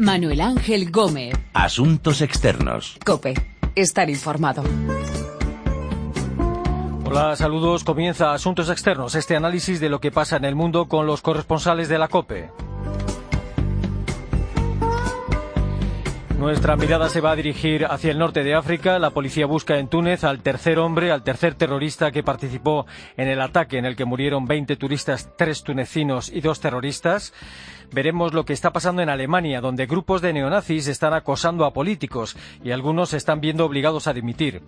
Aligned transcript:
Manuel 0.00 0.40
Ángel 0.40 0.90
Gómez. 0.90 1.34
Asuntos 1.52 2.22
externos. 2.22 2.96
Cope. 3.04 3.34
Estar 3.74 4.08
informado. 4.08 4.64
Hola, 7.04 7.36
saludos. 7.36 7.84
Comienza 7.84 8.32
Asuntos 8.32 8.70
Externos, 8.70 9.14
este 9.14 9.36
análisis 9.36 9.78
de 9.78 9.90
lo 9.90 10.00
que 10.00 10.10
pasa 10.10 10.38
en 10.38 10.46
el 10.46 10.54
mundo 10.54 10.88
con 10.88 11.06
los 11.06 11.20
corresponsales 11.20 11.90
de 11.90 11.98
la 11.98 12.08
COPE. 12.08 12.48
Nuestra 16.38 16.74
mirada 16.76 17.10
se 17.10 17.20
va 17.20 17.32
a 17.32 17.36
dirigir 17.36 17.84
hacia 17.84 18.10
el 18.10 18.18
norte 18.18 18.42
de 18.42 18.54
África. 18.54 18.98
La 18.98 19.10
policía 19.10 19.44
busca 19.44 19.78
en 19.78 19.88
Túnez 19.88 20.24
al 20.24 20.40
tercer 20.40 20.78
hombre, 20.78 21.12
al 21.12 21.22
tercer 21.22 21.54
terrorista 21.54 22.10
que 22.12 22.22
participó 22.22 22.86
en 23.18 23.28
el 23.28 23.42
ataque 23.42 23.76
en 23.76 23.84
el 23.84 23.94
que 23.94 24.06
murieron 24.06 24.46
20 24.46 24.76
turistas, 24.76 25.28
tres 25.36 25.62
tunecinos 25.62 26.30
y 26.30 26.40
dos 26.40 26.58
terroristas 26.58 27.34
veremos 27.92 28.32
lo 28.32 28.44
que 28.44 28.52
está 28.52 28.72
pasando 28.72 29.02
en 29.02 29.08
Alemania, 29.08 29.60
donde 29.60 29.86
grupos 29.86 30.22
de 30.22 30.32
neonazis 30.32 30.88
están 30.88 31.14
acosando 31.14 31.64
a 31.64 31.72
políticos 31.72 32.36
y 32.62 32.70
algunos 32.70 33.10
se 33.10 33.16
están 33.16 33.40
viendo 33.40 33.64
obligados 33.64 34.06
a 34.06 34.12
dimitir. 34.12 34.62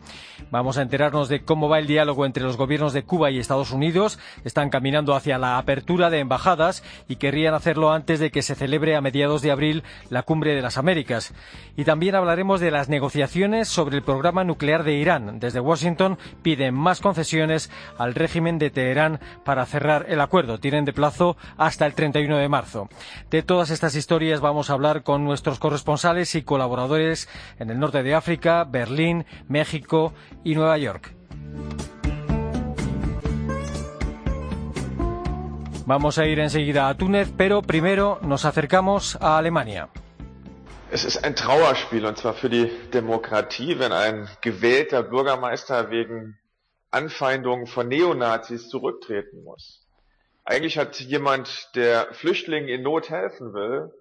Vamos 0.51 0.79
a 0.79 0.83
enterarnos 0.83 1.29
de 1.29 1.45
cómo 1.45 1.69
va 1.69 1.79
el 1.79 1.87
diálogo 1.87 2.27
entre 2.27 2.43
los 2.43 2.57
gobiernos 2.57 2.93
de 2.93 3.05
Cuba 3.05 3.31
y 3.31 3.39
Estados 3.39 3.71
Unidos. 3.71 4.19
Están 4.45 4.71
caminando 4.71 5.15
hacia 5.15 5.39
la 5.39 5.59
apertura 5.59 6.11
de 6.11 6.19
embajadas 6.19 6.83
y 7.09 7.17
querrían 7.17 7.55
hacerlo 7.55 7.93
antes 7.93 8.21
de 8.21 8.31
que 8.31 8.43
se 8.43 8.55
celebre 8.55 8.97
a 8.97 9.01
mediados 9.01 9.43
de 9.43 9.51
abril 9.51 9.83
la 10.11 10.23
Cumbre 10.23 10.55
de 10.55 10.63
las 10.63 10.79
Américas. 10.79 11.35
Y 11.77 11.85
también 11.85 12.15
hablaremos 12.15 12.61
de 12.61 12.71
las 12.71 12.89
negociaciones 12.89 13.69
sobre 13.69 13.97
el 13.97 14.03
programa 14.03 14.45
nuclear 14.45 14.85
de 14.85 14.95
Irán. 14.95 15.41
Desde 15.41 15.61
Washington 15.61 16.19
piden 16.43 16.75
más 16.75 17.01
concesiones 17.01 17.71
al 17.99 18.15
régimen 18.15 18.59
de 18.59 18.71
Teherán 18.71 19.21
para 19.45 19.67
cerrar 19.67 20.07
el 20.09 20.21
acuerdo. 20.21 20.59
Tienen 20.59 20.85
de 20.85 20.93
plazo 20.93 21.37
hasta 21.57 21.87
el 21.87 21.95
31 21.95 22.37
de 22.39 22.49
marzo. 22.49 22.89
De 23.31 23.43
todas 23.43 23.71
estas 23.71 23.95
historias 23.95 24.41
vamos 24.41 24.71
a 24.71 24.75
hablar 24.75 25.03
con 25.03 25.25
nuestros 25.25 25.59
corresponsales 25.59 26.35
y 26.35 26.43
colaboradores 26.43 27.29
en 27.59 27.71
el 27.71 27.79
norte 27.79 28.03
de 28.03 28.15
África, 28.15 28.65
Berlín, 28.65 29.27
México 29.49 30.13
y 30.45 30.55
Nueva 30.55 30.79
York. 30.79 31.15
Vamos 35.85 36.19
a 36.19 36.27
ir 36.27 36.39
enseguida 36.39 36.89
a 36.89 36.97
Túnez, 36.97 37.33
pero 37.37 37.61
primero 37.61 38.21
nos 38.23 38.45
acercamos 38.45 39.19
a 39.21 39.37
Alemania. 39.37 39.89
Es 40.93 41.05
ist 41.05 41.25
ein 41.25 41.35
Trauerspiel, 41.35 42.05
und 42.05 42.19
zwar 42.19 42.35
für 42.35 42.51
die 42.51 42.71
Demokratie, 42.93 43.79
wenn 43.79 43.93
ein 43.93 44.29
gewählter 44.43 45.03
Bürgermeister 45.03 45.91
wegen 45.91 46.39
Anfeindungen 46.91 47.67
von 47.67 47.89
Neonazis 47.89 48.69
zurücktreten 48.69 49.43
muss. 49.43 49.82
Eigentlich 50.45 50.77
hat 50.77 50.99
jemand, 51.01 51.49
der 51.75 52.13
Flüchtlingen 52.13 52.69
in 52.69 52.83
Not 52.83 53.11
helfen 53.11 53.53
will, 53.55 53.93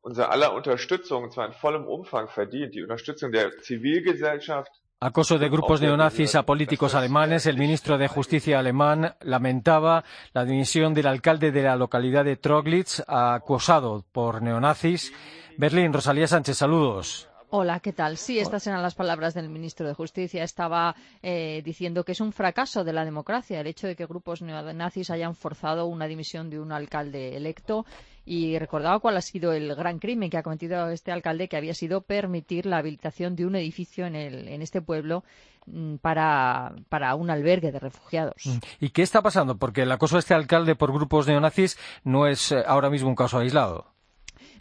unser 0.00 0.30
aller 0.30 0.54
Unterstützung, 0.54 1.24
und 1.24 1.32
zwar 1.32 1.46
in 1.46 1.52
vollem 1.52 1.86
Umfang 1.86 2.28
verdient, 2.28 2.74
die 2.74 2.82
Unterstützung 2.82 3.32
der 3.32 3.58
Zivilgesellschaft. 3.58 4.70
Acoso 5.00 5.38
de 5.38 5.50
grupos 5.50 5.82
neonazis 5.82 6.34
a 6.34 6.44
políticos 6.44 6.94
alemanes. 6.94 7.44
El 7.44 7.58
ministro 7.58 7.98
de 7.98 8.08
Justicia 8.08 8.58
alemán 8.58 9.14
lamentaba 9.20 10.02
la 10.32 10.46
dimisión 10.46 10.94
del 10.94 11.08
alcalde 11.08 11.52
de 11.52 11.62
la 11.62 11.76
localidad 11.76 12.24
de 12.24 12.36
Troglitz, 12.36 13.02
acosado 13.06 14.06
por 14.12 14.40
neonazis. 14.40 15.12
Berlín, 15.58 15.92
Rosalía 15.92 16.26
Sánchez, 16.26 16.56
saludos. 16.56 17.28
Hola, 17.56 17.78
¿qué 17.78 17.92
tal? 17.92 18.16
Sí, 18.16 18.40
estas 18.40 18.66
eran 18.66 18.82
las 18.82 18.96
palabras 18.96 19.32
del 19.32 19.48
ministro 19.48 19.86
de 19.86 19.94
Justicia. 19.94 20.42
Estaba 20.42 20.96
eh, 21.22 21.62
diciendo 21.64 22.02
que 22.02 22.10
es 22.10 22.20
un 22.20 22.32
fracaso 22.32 22.82
de 22.82 22.92
la 22.92 23.04
democracia 23.04 23.60
el 23.60 23.68
hecho 23.68 23.86
de 23.86 23.94
que 23.94 24.06
grupos 24.06 24.42
neonazis 24.42 25.08
hayan 25.10 25.36
forzado 25.36 25.86
una 25.86 26.08
dimisión 26.08 26.50
de 26.50 26.58
un 26.58 26.72
alcalde 26.72 27.36
electo 27.36 27.86
y 28.26 28.58
recordaba 28.58 28.98
cuál 28.98 29.18
ha 29.18 29.20
sido 29.20 29.52
el 29.52 29.72
gran 29.76 30.00
crimen 30.00 30.30
que 30.30 30.36
ha 30.36 30.42
cometido 30.42 30.88
este 30.90 31.12
alcalde, 31.12 31.46
que 31.46 31.56
había 31.56 31.74
sido 31.74 32.00
permitir 32.00 32.66
la 32.66 32.78
habilitación 32.78 33.36
de 33.36 33.46
un 33.46 33.54
edificio 33.54 34.04
en, 34.04 34.16
en 34.16 34.60
este 34.60 34.82
pueblo 34.82 35.22
mm, 35.66 35.98
para, 35.98 36.74
para, 36.88 37.14
un 37.14 37.30
albergue 37.30 37.70
de 37.70 37.78
refugiados. 37.78 38.46
Mm. 38.46 38.58
¿Y 38.80 38.90
qué 38.90 39.02
está 39.02 39.22
pasando? 39.22 39.58
Porque 39.58 39.82
el 39.82 39.92
acoso 39.92 40.16
de 40.16 40.20
este 40.20 40.34
alcalde 40.34 40.74
por 40.74 40.92
grupos 40.92 41.28
neonazis 41.28 41.78
no 42.02 42.26
es 42.26 42.50
eh, 42.50 42.64
ahora 42.66 42.90
mismo 42.90 43.10
un 43.10 43.14
caso 43.14 43.38
aislado. 43.38 43.93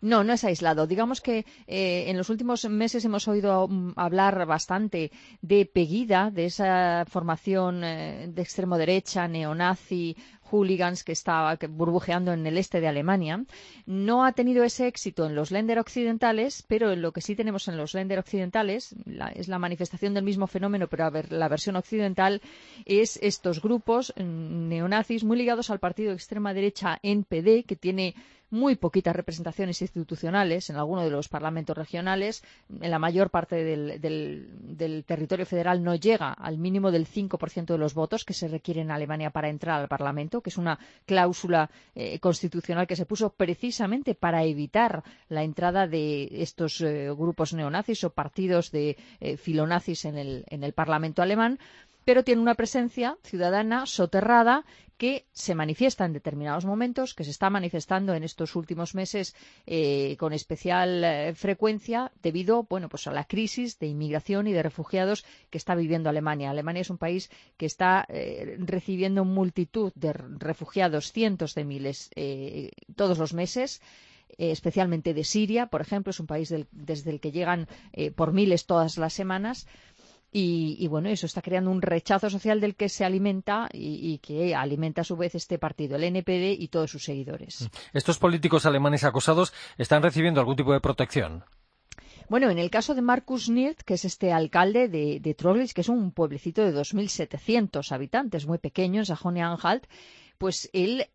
No, 0.03 0.25
no 0.25 0.33
es 0.33 0.43
aislado. 0.43 0.85
Digamos 0.85 1.21
que 1.21 1.45
eh, 1.65 2.03
en 2.07 2.17
los 2.17 2.29
últimos 2.29 2.65
meses 2.65 3.05
hemos 3.05 3.25
oído 3.29 3.69
mm, 3.69 3.93
hablar 3.95 4.45
bastante 4.45 5.11
de 5.41 5.65
Pegida, 5.65 6.29
de 6.29 6.43
esa 6.45 7.05
formación 7.07 7.85
eh, 7.85 8.27
de 8.27 8.41
extremo 8.41 8.77
derecha, 8.77 9.29
neonazi, 9.29 10.17
hooligans 10.41 11.05
que 11.05 11.13
estaba 11.13 11.57
burbujeando 11.69 12.33
en 12.33 12.45
el 12.45 12.57
este 12.57 12.81
de 12.81 12.89
Alemania. 12.89 13.45
No 13.85 14.25
ha 14.25 14.33
tenido 14.33 14.65
ese 14.65 14.87
éxito 14.87 15.25
en 15.25 15.35
los 15.35 15.51
Länder 15.51 15.79
occidentales, 15.79 16.65
pero 16.67 16.93
lo 16.97 17.13
que 17.13 17.21
sí 17.21 17.33
tenemos 17.37 17.69
en 17.69 17.77
los 17.77 17.93
Länder 17.93 18.19
occidentales 18.19 18.93
es 19.35 19.47
la 19.47 19.57
manifestación 19.57 20.13
del 20.13 20.25
mismo 20.25 20.47
fenómeno, 20.47 20.87
pero 20.89 21.05
a 21.05 21.11
ver, 21.11 21.31
la 21.31 21.47
versión 21.47 21.77
occidental 21.77 22.41
es 22.85 23.17
estos 23.21 23.61
grupos 23.61 24.13
mm, 24.17 24.67
neonazis 24.67 25.23
muy 25.23 25.37
ligados 25.37 25.69
al 25.69 25.79
partido 25.79 26.09
de 26.09 26.15
extrema 26.15 26.53
derecha 26.53 26.99
NPD, 27.01 27.65
que 27.65 27.77
tiene 27.79 28.15
muy 28.53 28.75
poquitas 28.75 29.15
representaciones 29.15 29.81
institucionales 29.81 30.69
en 30.69 30.75
alguno 30.75 31.01
de 31.03 31.09
los 31.09 31.27
parlamentos 31.27 31.75
regionales. 31.75 32.43
En 32.81 32.91
la 32.91 32.99
mayor 32.99 33.31
parte 33.31 33.55
del, 33.63 35.03
territorio 35.07 35.47
federal 35.47 35.83
no 35.83 35.95
llega 35.95 36.31
al 36.31 36.59
mínimo 36.59 36.91
del 36.91 37.07
5% 37.07 37.65
de 37.65 37.77
los 37.79 37.95
votos 37.95 38.23
que 38.23 38.33
se 38.35 38.47
requiere 38.47 38.81
en 38.81 38.91
Alemania 38.91 39.31
para 39.31 39.49
entrar 39.49 39.81
al 39.81 39.87
Parlamento, 39.87 40.41
que 40.41 40.51
es 40.51 40.57
una 40.57 40.77
cláusula 41.07 41.71
eh, 41.95 42.19
constitucional 42.19 42.85
que 42.85 42.95
se 42.95 43.07
puso 43.07 43.31
precisamente 43.31 44.13
para 44.13 44.43
evitar 44.43 45.03
la 45.29 45.41
entrada 45.43 45.87
de 45.87 46.29
estos 46.43 46.79
eh, 46.81 47.09
grupos 47.09 47.53
neonazis 47.55 48.03
o 48.03 48.11
partidos 48.11 48.69
de 48.69 48.97
eh, 49.19 49.35
filonazis 49.35 50.05
en 50.05 50.17
el 50.63 50.73
Parlamento 50.73 51.23
alemán 51.23 51.57
pero 52.05 52.23
tiene 52.23 52.41
una 52.41 52.55
presencia 52.55 53.17
ciudadana 53.23 53.85
soterrada 53.85 54.65
que 54.97 55.25
se 55.33 55.55
manifiesta 55.55 56.05
en 56.05 56.13
determinados 56.13 56.65
momentos, 56.65 57.13
que 57.13 57.23
se 57.23 57.31
está 57.31 57.49
manifestando 57.49 58.13
en 58.13 58.23
estos 58.23 58.55
últimos 58.55 58.95
meses 58.95 59.35
eh, 59.65 60.15
con 60.17 60.33
especial 60.33 61.03
eh, 61.03 61.33
frecuencia 61.35 62.11
debido 62.21 62.63
bueno, 62.63 62.89
pues 62.89 63.07
a 63.07 63.11
la 63.11 63.25
crisis 63.25 63.79
de 63.79 63.87
inmigración 63.87 64.47
y 64.47 64.53
de 64.53 64.63
refugiados 64.63 65.25
que 65.49 65.57
está 65.57 65.75
viviendo 65.75 66.09
Alemania. 66.09 66.51
Alemania 66.51 66.81
es 66.81 66.89
un 66.89 66.97
país 66.97 67.29
que 67.57 67.65
está 67.65 68.05
eh, 68.07 68.55
recibiendo 68.59 69.25
multitud 69.25 69.91
de 69.95 70.13
refugiados, 70.13 71.11
cientos 71.11 71.55
de 71.55 71.65
miles, 71.65 72.09
todos 72.95 73.17
los 73.17 73.33
meses. 73.33 73.81
especialmente 74.37 75.13
de 75.13 75.23
Siria, 75.23 75.67
por 75.67 75.81
ejemplo, 75.81 76.09
es 76.11 76.19
un 76.19 76.27
país 76.27 76.53
desde 76.71 77.11
el 77.11 77.19
que 77.19 77.31
llegan 77.31 77.67
por 78.15 78.33
miles 78.33 78.65
todas 78.65 78.97
las 78.97 79.13
semanas. 79.13 79.67
Y, 80.35 80.87
bueno, 80.87 81.09
eso 81.09 81.27
está 81.27 81.43
creando 81.43 81.69
un 81.69 81.83
rechazo 81.83 82.27
social 82.27 82.59
del 82.59 82.75
que 82.75 82.89
se 82.89 83.05
alimenta 83.05 83.69
y, 83.71 84.17
que 84.17 84.55
alimenta 84.55 85.01
a 85.01 85.03
su 85.03 85.15
vez 85.15 85.35
este 85.35 85.59
partido, 85.59 85.95
el 85.95 86.03
NPD 86.05 86.59
y 86.59 86.69
todos 86.69 86.89
sus 86.89 87.03
seguidores. 87.03 87.61
Mm. 87.61 87.97
¿Estos 87.97 88.17
políticos 88.17 88.65
alemanes 88.65 89.03
acosados 89.03 89.53
están 89.77 90.01
recibiendo 90.01 90.39
algún 90.39 90.55
tipo 90.55 90.73
de 90.73 90.81
protección? 90.81 91.43
Bueno, 92.29 92.49
en 92.49 92.57
el 92.57 92.71
caso 92.71 92.95
de 92.95 93.03
Markus 93.03 93.47
Nirt, 93.47 93.81
que 93.81 93.93
es 93.93 94.05
este 94.05 94.33
alcalde 94.33 94.87
de, 94.87 95.19
de 95.19 95.35
que 95.35 95.81
es 95.81 95.89
un 95.89 96.11
pueblecito 96.11 96.63
de 96.63 96.73
2.700 96.73 97.91
habitantes, 97.91 98.47
muy 98.47 98.57
pequeño, 98.57 99.01
en 99.01 99.05
Sajonia-Anhalt, 99.05 99.85
pues 100.43 100.69
él 100.73 101.05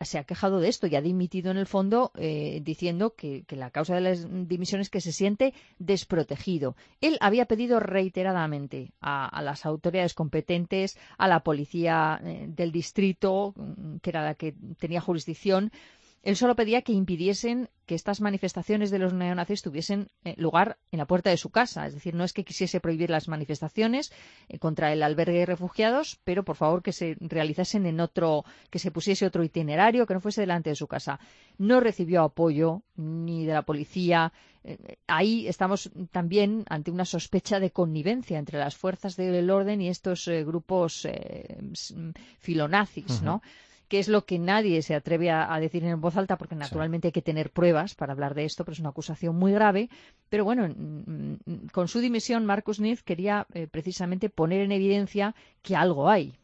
se 0.00 0.18
ha 0.18 0.24
quejado 0.24 0.58
de 0.58 0.70
esto 0.70 0.86
y 0.86 0.96
ha 0.96 1.02
dimitido 1.02 1.50
en 1.50 1.58
el 1.58 1.66
fondo 1.66 2.12
eh, 2.14 2.62
diciendo 2.64 3.14
que, 3.14 3.44
la 3.50 3.70
causa 3.70 3.94
de 3.94 4.00
las 4.00 4.26
dimisiones 4.48 4.86
es 4.86 4.90
que 4.90 5.02
se 5.02 5.12
siente 5.12 5.52
desprotegido. 5.78 6.76
Él 7.02 7.18
había 7.20 7.44
pedido 7.44 7.78
reiteradamente 7.78 8.92
a, 9.02 9.42
las 9.42 9.66
autoridades 9.66 10.14
competentes, 10.14 10.96
a 11.18 11.28
la 11.28 11.40
policía 11.40 12.22
eh, 12.24 12.46
del 12.48 12.72
distrito, 12.72 13.52
que 14.00 14.08
era 14.08 14.24
la 14.24 14.34
que 14.34 14.54
tenía 14.78 15.02
jurisdicción, 15.02 15.72
él 16.22 16.36
solo 16.36 16.54
pedía 16.54 16.82
que 16.82 16.92
impidiesen 16.92 17.70
que 17.86 17.94
estas 17.94 18.20
manifestaciones 18.20 18.90
de 18.90 18.98
los 18.98 19.14
neonazis 19.14 19.62
tuviesen 19.62 20.10
eh, 20.24 20.34
lugar 20.36 20.78
en 20.92 20.98
la 20.98 21.06
puerta 21.06 21.30
de 21.30 21.38
su 21.38 21.50
casa. 21.50 21.86
Es 21.86 21.94
decir, 21.94 22.14
no 22.14 22.24
es 22.24 22.34
que 22.34 22.44
quisiese 22.44 22.78
prohibir 22.78 23.08
las 23.08 23.26
manifestaciones 23.26 24.12
eh, 24.48 24.58
contra 24.58 24.92
el 24.92 25.02
albergue 25.02 25.38
de 25.38 25.46
refugiados, 25.46 26.20
pero 26.22 26.44
por 26.44 26.56
favor 26.56 26.82
que 26.82 26.92
se 26.92 27.16
realizasen 27.20 27.86
en 27.86 28.00
otro, 28.00 28.44
que 28.68 28.78
se 28.78 28.90
pusiese 28.90 29.24
otro 29.24 29.42
itinerario, 29.42 30.06
que 30.06 30.14
no 30.14 30.20
fuese 30.20 30.42
delante 30.42 30.70
de 30.70 30.76
su 30.76 30.86
casa. 30.86 31.18
No 31.56 31.80
recibió 31.80 32.22
apoyo 32.22 32.82
ni 32.96 33.46
de 33.46 33.54
la 33.54 33.62
policía. 33.62 34.32
Eh, 34.62 34.98
ahí 35.06 35.48
estamos 35.48 35.90
también 36.12 36.64
ante 36.68 36.90
una 36.90 37.06
sospecha 37.06 37.60
de 37.60 37.70
connivencia 37.70 38.38
entre 38.38 38.58
las 38.58 38.76
fuerzas 38.76 39.16
del 39.16 39.50
orden 39.50 39.80
y 39.80 39.88
estos 39.88 40.28
grupos 40.28 41.08
filonazis, 42.38 43.22
¿no? 43.22 43.40
Que 43.90 43.98
es 43.98 44.06
lo 44.06 44.24
que 44.24 44.38
nadie 44.38 44.82
se 44.82 44.94
atreve 44.94 45.32
a, 45.32 45.58
decir 45.58 45.84
en 45.84 46.00
voz 46.00 46.16
alta, 46.16 46.38
porque 46.38 46.54
naturalmente 46.54 47.08
hay 47.08 47.12
que 47.12 47.22
tener 47.22 47.50
pruebas 47.50 47.96
para 47.96 48.12
hablar 48.12 48.36
de 48.36 48.44
esto, 48.44 48.64
pero 48.64 48.74
es 48.74 48.78
una 48.78 48.90
acusación 48.90 49.34
muy 49.34 49.50
grave. 49.50 49.90
Pero 50.28 50.44
bueno, 50.44 50.72
con 51.72 51.88
su 51.88 51.98
dimisión, 51.98 52.46
Marcus 52.46 52.78
Niz 52.78 53.02
quería 53.02 53.48
eh, 53.52 53.66
precisamente 53.66 54.30
poner 54.30 54.60
en 54.60 54.70
evidencia 54.70 55.34
que 55.60 55.74
algo 55.74 56.08
hay. 56.08 56.38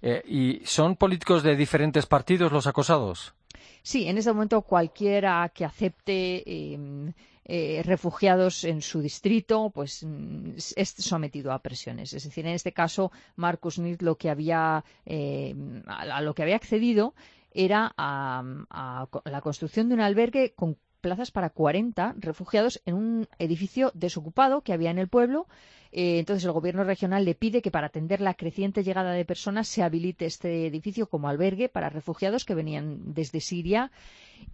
Eh, 0.00 0.22
¿Y 0.26 0.62
son 0.64 0.96
políticos 0.96 1.42
de 1.42 1.54
diferentes 1.54 2.06
partidos 2.06 2.50
los 2.50 2.66
acosados? 2.66 3.34
Sí, 3.82 4.08
en 4.08 4.16
este 4.16 4.32
momento 4.32 4.62
cualquiera 4.62 5.50
que 5.54 5.66
acepte 5.66 6.72
em, 6.72 7.12
eh, 7.44 7.82
refugiados 7.84 8.64
en 8.64 8.82
su 8.82 9.00
distrito, 9.00 9.70
pues 9.70 10.04
mm, 10.04 10.52
es 10.76 10.94
sometido 10.98 11.52
a 11.52 11.60
presiones. 11.60 12.12
Es 12.12 12.24
decir, 12.24 12.46
en 12.46 12.54
este 12.54 12.72
caso, 12.72 13.10
Marcus 13.36 13.78
Nid 13.78 14.00
lo 14.02 14.16
que 14.16 14.30
había, 14.30 14.84
eh, 15.06 15.54
a, 15.86 16.20
lo 16.20 16.34
que 16.34 16.42
había 16.42 16.56
accedido 16.56 17.14
era 17.52 17.92
a, 17.96 19.06
la 19.24 19.40
construcción 19.40 19.88
de 19.88 19.94
un 19.94 20.00
albergue 20.00 20.52
con 20.54 20.76
plazas 21.00 21.30
para 21.30 21.50
40 21.50 22.14
refugiados 22.18 22.82
en 22.84 22.94
un 22.94 23.28
edificio 23.38 23.90
desocupado 23.94 24.60
que 24.60 24.72
había 24.72 24.90
en 24.90 24.98
el 24.98 25.08
pueblo. 25.08 25.48
Eh, 25.92 26.18
entonces 26.20 26.44
el 26.44 26.52
gobierno 26.52 26.84
regional 26.84 27.24
le 27.24 27.34
pide 27.34 27.62
que 27.62 27.70
para 27.70 27.88
atender 27.88 28.20
la 28.20 28.34
creciente 28.34 28.84
llegada 28.84 29.12
de 29.12 29.24
personas 29.24 29.66
se 29.66 29.82
habilite 29.82 30.26
este 30.26 30.66
edificio 30.66 31.08
como 31.08 31.28
albergue 31.28 31.68
para 31.68 31.88
refugiados 31.88 32.44
que 32.44 32.54
venían 32.54 33.12
desde 33.12 33.40
Siria 33.40 33.90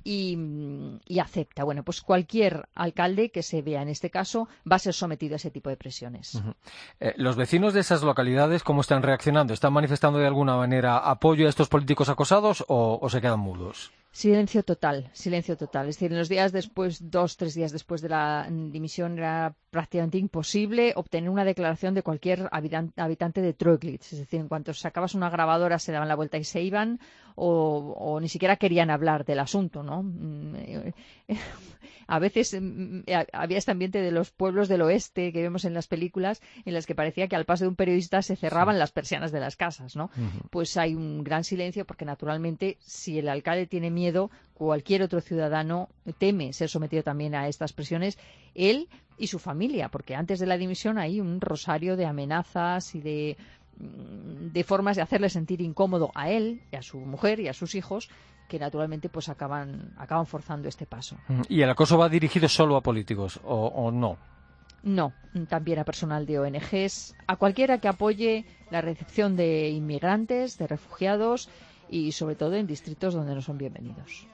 y, 0.03 0.39
acepta. 1.21 1.65
Bueno, 1.65 1.83
pues 1.83 2.01
cualquier 2.01 2.69
alcalde 2.75 3.31
que 3.31 3.43
se 3.43 3.63
vea 3.63 3.83
en 3.83 3.89
este 3.89 4.11
caso 4.11 4.49
va 4.71 4.77
a 4.77 4.81
ser 4.81 4.95
sometido 4.95 5.35
a 5.35 5.37
ese 5.37 5.51
tipo 5.51 5.71
de 5.71 5.77
presiones. 5.77 6.41
Eh, 7.01 7.15
¿Los 7.17 7.37
vecinos 7.37 7.75
de 7.75 7.81
esas 7.81 8.03
localidades 8.03 8.63
cómo 8.63 8.81
están 8.81 9.03
reaccionando? 9.03 9.53
¿Están 9.53 9.73
manifestando 9.73 10.19
de 10.19 10.27
alguna 10.27 10.57
manera 10.57 10.99
apoyo 10.99 11.47
a 11.47 11.51
estos 11.51 11.69
políticos 11.69 12.09
acosados 12.09 12.65
o 12.69 13.09
se 13.11 13.21
quedan 13.21 13.41
mudos? 13.41 13.93
Silencio 14.17 14.63
total, 14.63 15.11
silencio 15.13 15.59
total. 15.59 15.91
Es 15.91 15.97
decir, 15.97 16.11
en 16.11 16.17
los 16.17 16.31
días 16.31 16.51
después, 16.51 17.11
dos, 17.11 17.37
tres 17.37 17.53
días 17.53 17.71
después 17.71 18.01
de 18.01 18.09
la 18.09 18.49
dimisión, 18.49 19.19
era 19.19 19.55
prácticamente 19.69 20.17
imposible 20.17 20.95
obtener 20.97 21.26
una 21.29 21.45
declaración 21.45 21.95
de 21.95 22.03
cualquier 22.03 22.49
habitante 22.51 23.43
de 23.43 23.53
Troglitz. 23.53 24.13
Es 24.13 24.19
decir, 24.21 24.41
en 24.41 24.49
cuanto 24.49 24.73
sacabas 24.75 25.15
una 25.15 25.31
grabadora 25.31 25.79
se 25.79 25.93
daban 25.93 26.09
la 26.09 26.17
vuelta 26.17 26.39
y 26.39 26.45
se 26.45 26.63
iban, 26.63 27.01
o, 27.37 28.19
ni 28.21 28.29
siquiera 28.29 28.57
querían 28.57 28.91
hablar 28.91 29.25
del 29.25 29.41
asunto, 29.41 29.83
¿no? 29.83 30.03
Mm, 30.03 30.55
eh, 30.57 30.93
a 32.07 32.19
veces 32.19 32.57
mm, 32.59 33.01
eh, 33.07 33.27
había 33.33 33.59
este 33.59 33.71
ambiente 33.71 34.01
de 34.01 34.11
los 34.11 34.31
pueblos 34.31 34.69
del 34.69 34.83
oeste 34.83 35.33
que 35.33 35.43
vemos 35.43 35.65
en 35.65 35.75
las 35.75 35.87
películas, 35.87 36.41
en 36.65 36.75
las 36.75 36.87
que 36.87 36.95
parecía 36.95 37.29
que 37.29 37.37
al 37.37 37.45
paso 37.45 37.65
de 37.65 37.69
un 37.69 37.77
periodista 37.77 38.23
se 38.23 38.37
cerraban 38.37 38.79
las 38.79 38.93
persianas 38.93 39.33
de 39.33 39.41
las 39.41 39.57
casas, 39.57 39.97
¿no? 39.97 40.11
Pues 40.51 40.77
hay 40.77 40.95
un 40.95 41.23
gran 41.23 41.45
silencio 41.45 41.85
porque, 41.85 42.05
naturalmente, 42.05 42.79
si 42.81 43.19
el 43.19 43.29
alcalde 43.29 43.67
tiene 43.67 43.91
miedo, 43.91 44.31
cualquier 44.55 45.03
otro 45.03 45.21
ciudadano 45.21 45.89
teme 46.19 46.53
ser 46.53 46.71
sometido 46.71 47.03
también 47.03 47.35
a 47.35 47.49
estas 47.49 47.73
presiones. 47.73 48.19
Él 48.55 48.89
y 49.19 49.27
su 49.29 49.39
familia, 49.39 49.89
porque 49.89 50.15
antes 50.15 50.39
de 50.39 50.47
la 50.47 50.59
dimisión 50.59 50.99
hay 50.99 51.21
un 51.21 51.41
rosario 51.41 51.97
de 51.97 52.07
amenazas 52.07 52.95
y 52.95 53.01
de, 53.01 53.37
mm, 53.39 53.56
de 53.79 54.65
formas 54.65 54.97
de 54.97 55.03
hacerle 55.03 55.29
sentir 55.29 55.61
incómodo 55.61 56.11
a 56.15 56.31
él 56.31 56.63
y 56.73 56.77
a 56.77 56.83
su 56.83 56.99
mujer 56.99 57.41
y 57.41 57.49
a 57.49 57.53
sus 57.53 57.75
hijos 57.75 58.09
que 58.49 58.59
naturalmente 58.59 59.09
pues 59.09 59.29
acaban, 59.29 59.93
acaban 59.97 60.27
forzando 60.27 60.69
este 60.69 60.87
paso. 60.87 61.17
¿Y 61.49 61.63
el 61.63 61.71
acoso 61.71 61.99
va 61.99 62.09
dirigido 62.09 62.49
solo 62.49 62.77
a 62.77 62.83
políticos 62.83 63.41
o, 63.45 63.91
no? 63.91 64.17
No, 64.83 65.13
también 65.49 65.81
a 65.81 65.85
personal 65.85 66.27
de 66.27 66.39
ONGs, 66.39 67.17
a 67.27 67.37
cualquiera 67.37 67.79
que 67.79 67.89
apoye 67.89 68.45
la 68.71 68.81
recepción 68.81 69.35
de 69.35 69.71
inmigrantes, 69.71 70.59
de 70.59 70.69
refugiados 70.69 71.49
y 71.91 72.13
sobre 72.13 72.37
todo 72.37 72.55
en 72.55 72.67
distritos 72.67 73.15
donde 73.15 73.35
no 73.35 73.43
son 73.43 73.59
bienvenidos. 73.59 74.29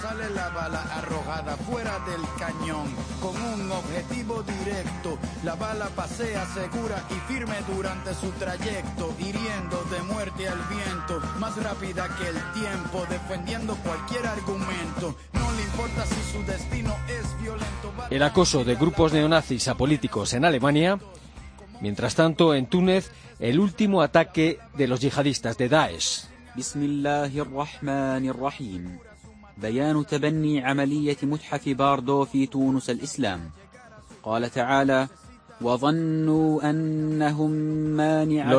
Sale 0.00 0.30
la 0.30 0.48
bala 0.50 0.82
arrojada 0.82 1.56
fuera 1.56 1.98
del 2.00 2.20
cañón 2.38 2.86
con 3.20 3.34
un 3.34 3.70
objetivo 3.72 4.42
directo. 4.42 5.18
La 5.44 5.54
bala 5.54 5.86
pasea 5.96 6.44
segura 6.46 7.02
y 7.10 7.32
firme 7.32 7.56
durante 7.74 8.14
su 8.14 8.30
trayecto, 8.32 9.14
hiriendo 9.18 9.82
de 9.90 10.02
muerte 10.02 10.48
al 10.48 10.58
viento, 10.68 11.20
más 11.38 11.56
rápida 11.62 12.08
que 12.16 12.28
el 12.28 12.52
tiempo, 12.52 13.06
defendiendo 13.08 13.76
cualquier 13.76 14.26
argumento. 14.26 15.16
No 15.32 15.52
le 15.52 15.62
importa 15.62 16.04
si 16.06 16.32
su 16.32 16.44
destino 16.44 16.94
es 17.08 17.42
violento. 17.42 17.92
El 18.10 18.22
acoso 18.22 18.64
de 18.64 18.74
grupos 18.74 19.12
neonazis 19.12 19.68
a 19.68 19.76
políticos 19.76 20.34
en 20.34 20.44
Alemania. 20.44 20.98
Mientras 21.80 22.14
tanto, 22.14 22.54
en 22.54 22.66
Túnez, 22.66 23.10
el 23.38 23.60
último 23.60 24.02
ataque 24.02 24.58
de 24.74 24.88
los 24.88 25.00
yihadistas 25.00 25.56
de 25.58 25.68
Daesh. 25.68 26.35
بيان 29.58 30.06
تبني 30.06 30.64
عملية 30.64 31.16
متحف 31.22 31.68
باردو 31.68 32.24
في 32.24 32.46
تونس 32.46 32.90
الإسلام. 32.90 33.50
قال 34.22 34.50
تعالى 34.50 35.08
Los 35.58 35.80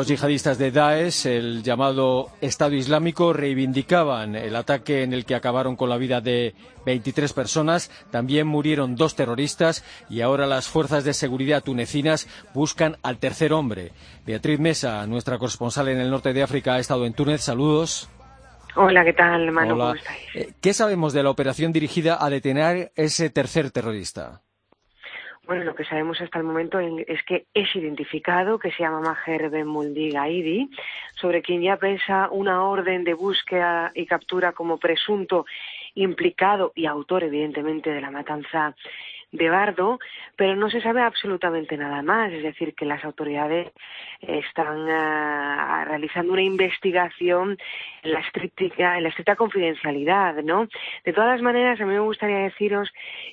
yihadistas 0.08 0.58
de 0.58 0.72
Daesh, 0.72 1.28
el 1.28 1.62
llamado 1.62 2.30
Estado 2.42 2.74
Islámico, 2.74 3.34
reivindicaban 3.34 4.36
el 4.36 4.56
ataque 4.56 5.04
en 5.04 5.14
el 5.14 5.24
que 5.24 5.36
acabaron 5.36 5.76
con 5.76 5.90
la 5.90 5.98
vida 5.98 6.22
de 6.22 6.56
23 6.88 7.34
personas. 7.34 7.92
También 8.10 8.48
murieron 8.48 8.96
dos 8.96 9.16
terroristas 9.16 9.86
y 10.10 10.22
ahora 10.22 10.48
las 10.48 10.68
fuerzas 10.68 11.04
de 11.04 11.14
seguridad 11.14 11.64
tunecinas 11.64 12.28
buscan 12.56 12.98
al 13.04 13.20
tercer 13.20 13.54
hombre. 13.54 13.92
Beatriz 14.26 14.60
Mesa, 14.60 15.06
nuestra 15.06 15.38
corresponsal 15.38 15.90
en 15.90 16.00
el 16.00 16.10
norte 16.10 16.34
de 16.34 16.42
África, 16.42 16.74
ha 16.74 16.80
estado 16.80 17.06
en 17.06 17.14
Túnez. 17.14 17.42
Saludos. 17.42 18.10
Hola, 18.76 19.06
¿qué 19.06 19.14
tal, 19.14 19.52
Manu? 19.52 19.78
¿Cómo 19.78 19.94
estáis? 19.94 20.20
Eh, 20.34 20.54
¿Qué 20.60 20.74
sabemos 20.74 21.14
de 21.14 21.22
la 21.22 21.30
operación 21.30 21.72
dirigida 21.72 22.18
a 22.20 22.32
detener 22.32 22.92
ese 22.96 23.30
tercer 23.30 23.70
terrorista? 23.70 24.42
Bueno, 25.48 25.64
lo 25.64 25.76
que 25.76 25.86
sabemos 25.86 26.20
hasta 26.20 26.40
el 26.40 26.44
momento 26.44 26.78
es 26.78 27.24
que 27.24 27.46
es 27.54 27.74
identificado, 27.74 28.60
que 28.60 28.70
se 28.70 28.84
llama 28.84 29.00
Maher 29.00 29.50
Ben 29.50 29.66
Muldi 29.66 30.12
Gaidi, 30.12 30.70
sobre 31.16 31.42
quien 31.42 31.62
ya 31.62 31.78
pesa 31.78 32.28
una 32.30 32.66
orden 32.66 33.06
de 33.06 33.14
búsqueda 33.14 33.94
y 33.96 34.06
captura 34.06 34.52
como 34.52 34.78
presunto 34.78 35.46
implicado 35.96 36.74
y 36.76 36.86
autor, 36.86 37.24
evidentemente, 37.24 37.92
de 37.92 38.02
la 38.02 38.12
matanza 38.12 38.76
de 39.32 39.50
Bardo, 39.50 40.00
pero 40.36 40.56
no 40.56 40.70
se 40.70 40.82
sabe 40.82 41.02
absolutamente 41.02 41.78
nada 41.78 42.02
más. 42.02 42.32
Es 42.32 42.44
decir, 42.44 42.74
que 42.76 42.86
las 42.86 43.04
autoridades 43.04 43.72
están 44.22 44.90
ah, 44.90 45.84
realizando 45.88 46.34
una 46.34 46.44
investigación 46.44 47.58
en 48.04 48.14
la, 48.14 48.20
estricta, 48.20 48.98
en 48.98 49.04
la 49.04 49.10
estricta 49.10 49.36
confidencialidad, 49.36 50.36
¿no? 50.44 50.68
De 51.04 51.14
todas 51.14 51.30
las 51.32 51.42
maneras, 51.42 51.80
a 51.80 51.86
mí 51.86 51.94
me 51.94 52.00
gustaría 52.00 52.40
deciros 52.40 52.92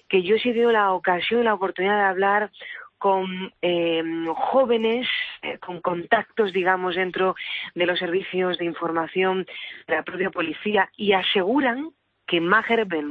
que 0.09 0.23
yo 0.23 0.37
he 0.37 0.41
sido 0.41 0.73
la 0.73 0.93
ocasión, 0.93 1.45
la 1.45 1.55
oportunidad 1.55 1.97
de 1.97 2.05
hablar 2.05 2.51
con 2.99 3.53
em, 3.61 4.27
jóvenes, 4.27 5.07
eh, 5.43 5.59
con 5.59 5.83
contactos, 5.83 6.53
digamos, 6.53 6.95
dentro 6.95 7.35
de 7.75 7.85
los 7.85 7.99
servicios 7.99 8.57
de 8.57 8.65
información 8.65 9.47
de 9.87 9.95
la 9.95 10.03
propia 10.03 10.31
policía 10.31 10.91
y 10.97 11.13
aseguran 11.13 11.91
que 12.27 12.41
Maher 12.41 12.87
Ben 12.87 13.07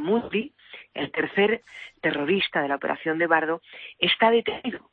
el 0.93 1.11
tercer 1.11 1.63
terrorista 2.01 2.61
de 2.61 2.67
la 2.67 2.75
operación 2.75 3.17
de 3.17 3.27
Bardo, 3.27 3.61
está 3.99 4.31
detenido 4.31 4.92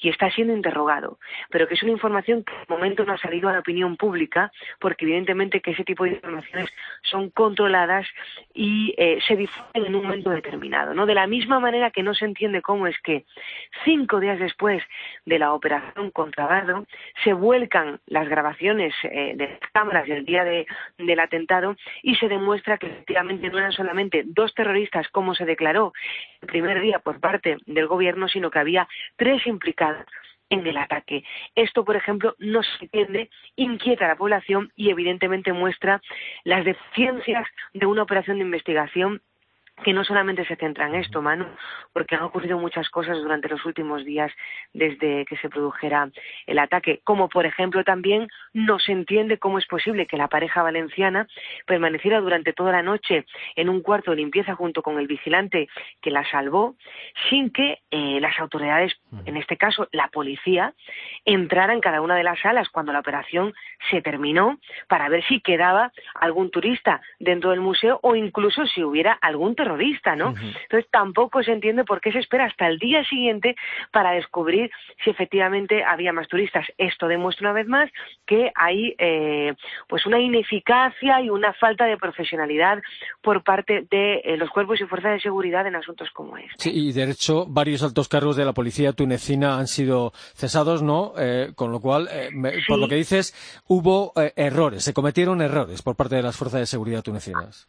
y 0.00 0.08
está 0.08 0.30
siendo 0.30 0.54
interrogado, 0.54 1.18
pero 1.50 1.66
que 1.68 1.74
es 1.74 1.82
una 1.82 1.92
información 1.92 2.44
que 2.44 2.52
de 2.52 2.66
momento 2.68 3.04
no 3.04 3.12
ha 3.12 3.18
salido 3.18 3.48
a 3.48 3.52
la 3.52 3.60
opinión 3.60 3.96
pública, 3.96 4.52
porque 4.80 5.04
evidentemente 5.04 5.60
que 5.60 5.72
ese 5.72 5.84
tipo 5.84 6.04
de 6.04 6.10
informaciones 6.10 6.70
son 7.02 7.30
controladas 7.30 8.06
y 8.54 8.94
eh, 8.98 9.18
se 9.26 9.36
difunden 9.36 9.86
en 9.86 9.94
un 9.94 10.02
momento 10.02 10.30
determinado. 10.30 10.94
¿no? 10.94 11.06
De 11.06 11.14
la 11.14 11.26
misma 11.26 11.60
manera 11.60 11.90
que 11.90 12.02
no 12.02 12.14
se 12.14 12.24
entiende 12.24 12.62
cómo 12.62 12.86
es 12.86 12.98
que 13.00 13.24
cinco 13.84 14.20
días 14.20 14.38
después 14.38 14.82
de 15.24 15.38
la 15.38 15.52
operación 15.52 16.10
contra 16.10 16.46
Bardo 16.46 16.86
se 17.24 17.32
vuelcan 17.32 18.00
las 18.06 18.28
grabaciones 18.28 18.94
eh, 19.04 19.34
de 19.36 19.48
las 19.48 19.70
cámaras 19.72 20.06
del 20.06 20.24
día 20.24 20.44
del 20.44 21.20
atentado 21.20 21.76
y 22.02 22.14
se 22.16 22.28
demuestra 22.28 22.78
que 22.78 22.86
efectivamente 22.86 23.48
no 23.48 23.58
eran 23.58 23.72
solamente 23.72 24.22
dos 24.26 24.54
terroristas 24.54 25.08
como 25.08 25.34
se 25.34 25.44
declaró 25.44 25.92
el 26.40 26.48
primer 26.48 26.80
día 26.80 26.98
por 27.00 27.20
parte 27.20 27.56
del 27.66 27.86
gobierno, 27.86 28.28
sino 28.28 28.50
que 28.50 28.58
había 28.58 28.88
tres 29.16 29.46
implicados 29.46 29.67
en 30.50 30.66
el 30.66 30.76
ataque. 30.76 31.24
Esto, 31.54 31.84
por 31.84 31.96
ejemplo, 31.96 32.34
no 32.38 32.62
se 32.62 32.84
entiende, 32.84 33.30
inquieta 33.56 34.06
a 34.06 34.08
la 34.08 34.16
población 34.16 34.72
y 34.76 34.90
evidentemente 34.90 35.52
muestra 35.52 36.00
las 36.44 36.64
deficiencias 36.64 37.46
de 37.74 37.86
una 37.86 38.02
operación 38.02 38.38
de 38.38 38.44
investigación 38.44 39.22
que 39.84 39.92
no 39.92 40.04
solamente 40.04 40.44
se 40.44 40.56
centra 40.56 40.88
en 40.88 40.96
esto, 40.96 41.22
Manu, 41.22 41.46
porque 41.92 42.16
han 42.16 42.22
ocurrido 42.22 42.58
muchas 42.58 42.88
cosas 42.90 43.18
durante 43.18 43.48
los 43.48 43.64
últimos 43.64 44.04
días 44.04 44.32
desde 44.72 45.24
que 45.26 45.36
se 45.36 45.48
produjera 45.48 46.10
el 46.46 46.58
ataque, 46.58 47.00
como 47.04 47.28
por 47.28 47.46
ejemplo 47.46 47.84
también 47.84 48.28
no 48.52 48.78
se 48.78 48.92
entiende 48.92 49.38
cómo 49.38 49.58
es 49.58 49.66
posible 49.66 50.06
que 50.06 50.16
la 50.16 50.28
pareja 50.28 50.62
valenciana 50.62 51.28
permaneciera 51.66 52.20
durante 52.20 52.52
toda 52.52 52.72
la 52.72 52.82
noche 52.82 53.24
en 53.56 53.68
un 53.68 53.80
cuarto 53.80 54.10
de 54.10 54.18
limpieza 54.18 54.54
junto 54.54 54.82
con 54.82 54.98
el 54.98 55.06
vigilante 55.06 55.68
que 56.02 56.10
la 56.10 56.28
salvó, 56.30 56.74
sin 57.28 57.50
que 57.50 57.78
eh, 57.90 58.18
las 58.20 58.38
autoridades, 58.40 58.92
en 59.26 59.36
este 59.36 59.56
caso 59.56 59.88
la 59.92 60.08
policía, 60.08 60.74
entrara 61.24 61.72
en 61.72 61.80
cada 61.80 62.00
una 62.00 62.16
de 62.16 62.24
las 62.24 62.40
salas 62.40 62.68
cuando 62.68 62.92
la 62.92 63.00
operación 63.00 63.54
se 63.90 64.02
terminó 64.02 64.58
para 64.88 65.08
ver 65.08 65.24
si 65.24 65.40
quedaba 65.40 65.92
algún 66.14 66.50
turista 66.50 67.00
dentro 67.18 67.50
del 67.50 67.60
museo 67.60 68.00
o 68.02 68.16
incluso 68.16 68.66
si 68.66 68.82
hubiera 68.82 69.12
algún 69.12 69.54
terrorista 69.54 69.67
terrorista, 69.68 70.16
¿no? 70.16 70.30
Entonces 70.30 70.90
tampoco 70.90 71.42
se 71.42 71.52
entiende 71.52 71.84
por 71.84 72.00
qué 72.00 72.10
se 72.10 72.18
espera 72.20 72.46
hasta 72.46 72.66
el 72.66 72.78
día 72.78 73.04
siguiente 73.04 73.54
para 73.92 74.12
descubrir 74.12 74.70
si 75.04 75.10
efectivamente 75.10 75.84
había 75.84 76.12
más 76.12 76.26
turistas. 76.28 76.66
Esto 76.78 77.06
demuestra 77.06 77.50
una 77.50 77.60
vez 77.60 77.68
más 77.68 77.90
que 78.26 78.50
hay 78.54 78.94
eh, 78.98 79.54
pues 79.88 80.06
una 80.06 80.18
ineficacia 80.18 81.20
y 81.20 81.28
una 81.28 81.52
falta 81.52 81.84
de 81.84 81.98
profesionalidad 81.98 82.78
por 83.20 83.42
parte 83.42 83.86
de 83.90 84.22
eh, 84.24 84.36
los 84.38 84.48
cuerpos 84.50 84.80
y 84.80 84.84
fuerzas 84.84 85.12
de 85.12 85.20
seguridad 85.20 85.66
en 85.66 85.76
asuntos 85.76 86.08
como 86.12 86.38
este. 86.38 86.54
Sí, 86.56 86.70
y 86.72 86.92
de 86.92 87.10
hecho 87.10 87.44
varios 87.46 87.82
altos 87.82 88.08
cargos 88.08 88.36
de 88.36 88.44
la 88.44 88.54
policía 88.54 88.92
tunecina 88.92 89.58
han 89.58 89.66
sido 89.66 90.12
cesados, 90.34 90.82
¿no? 90.82 91.12
Eh, 91.18 91.52
con 91.54 91.72
lo 91.72 91.80
cual, 91.80 92.08
por 92.66 92.78
lo 92.78 92.88
que 92.88 92.94
dices, 92.94 93.34
hubo 93.68 94.12
errores, 94.36 94.84
se 94.84 94.94
cometieron 94.94 95.42
errores 95.42 95.82
por 95.82 95.94
parte 95.94 96.16
de 96.16 96.22
las 96.22 96.36
fuerzas 96.36 96.60
de 96.60 96.66
seguridad 96.66 97.02
tunecinas 97.02 97.68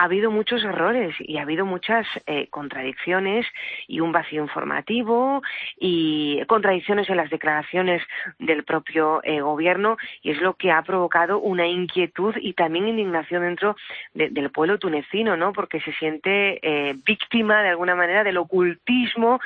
ha 0.00 0.04
habido 0.04 0.30
muchos 0.30 0.64
errores 0.64 1.14
y 1.18 1.36
ha 1.36 1.42
habido 1.42 1.66
muchas 1.66 2.06
eh, 2.26 2.46
contradicciones 2.48 3.46
y 3.86 4.00
un 4.00 4.12
vacío 4.12 4.40
informativo 4.40 5.42
y 5.78 6.42
contradicciones 6.46 7.10
en 7.10 7.18
las 7.18 7.28
declaraciones 7.28 8.02
del 8.38 8.64
propio 8.64 9.20
eh, 9.24 9.42
gobierno 9.42 9.98
y 10.22 10.30
es 10.30 10.40
lo 10.40 10.54
que 10.54 10.72
ha 10.72 10.80
provocado 10.80 11.38
una 11.38 11.66
inquietud 11.66 12.34
y 12.40 12.54
también 12.54 12.88
indignación 12.88 13.42
dentro 13.42 13.76
del 14.14 14.50
pueblo 14.50 14.78
tunecino, 14.78 15.36
¿no? 15.36 15.52
Porque 15.52 15.82
se 15.82 15.92
siente 15.92 16.60
eh, 16.62 16.94
víctima 17.04 17.62
de 17.62 17.68
alguna 17.68 17.94
manera 17.94 18.24
del 18.24 18.38
ocultismo 18.38 19.38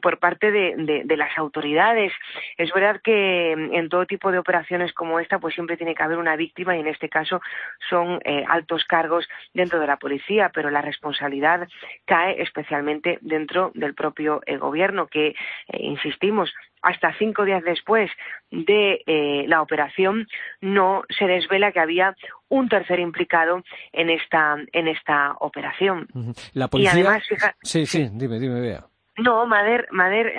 por 0.00 0.20
parte 0.20 0.52
de, 0.52 1.02
de, 1.04 1.16
las 1.16 1.36
autoridades. 1.36 2.12
Es 2.56 2.72
verdad 2.72 3.00
que 3.02 3.50
en 3.50 3.88
todo 3.88 4.06
tipo 4.06 4.30
de 4.30 4.38
operaciones 4.38 4.92
como 4.92 5.18
esta, 5.18 5.40
pues 5.40 5.54
siempre 5.54 5.76
tiene 5.76 5.96
que 5.96 6.02
haber 6.04 6.18
una 6.18 6.36
víctima 6.36 6.76
y 6.76 6.80
en 6.80 6.86
este 6.86 7.08
caso 7.08 7.40
son 7.88 8.20
altos 8.46 8.84
cargos 8.84 9.26
dentro 9.52 9.80
de 9.80 9.86
la 9.86 9.95
policía, 9.96 10.50
pero 10.54 10.70
la 10.70 10.82
responsabilidad 10.82 11.68
cae 12.04 12.40
especialmente 12.42 13.18
dentro 13.20 13.72
del 13.74 13.94
propio 13.94 14.40
eh, 14.46 14.56
gobierno, 14.56 15.06
que, 15.06 15.28
eh, 15.28 15.34
insistimos, 15.80 16.52
hasta 16.82 17.12
cinco 17.18 17.44
días 17.44 17.64
después 17.64 18.10
de 18.50 19.02
eh, 19.06 19.44
la 19.48 19.60
operación 19.62 20.28
no 20.60 21.02
se 21.08 21.26
desvela 21.26 21.72
que 21.72 21.80
había 21.80 22.14
un 22.48 22.68
tercer 22.68 23.00
implicado 23.00 23.64
en 23.92 24.10
esta 24.10 24.56
en 24.72 24.86
esta 24.86 25.32
operación. 25.40 26.06
La 26.52 26.68
policía. 26.68 27.20
Sí, 27.62 27.86
sí, 27.86 28.08
dime, 28.12 28.38
dime, 28.38 28.60
vea. 28.60 28.84
No, 29.18 29.46
Mader, 29.46 29.88
Mader, 29.92 30.34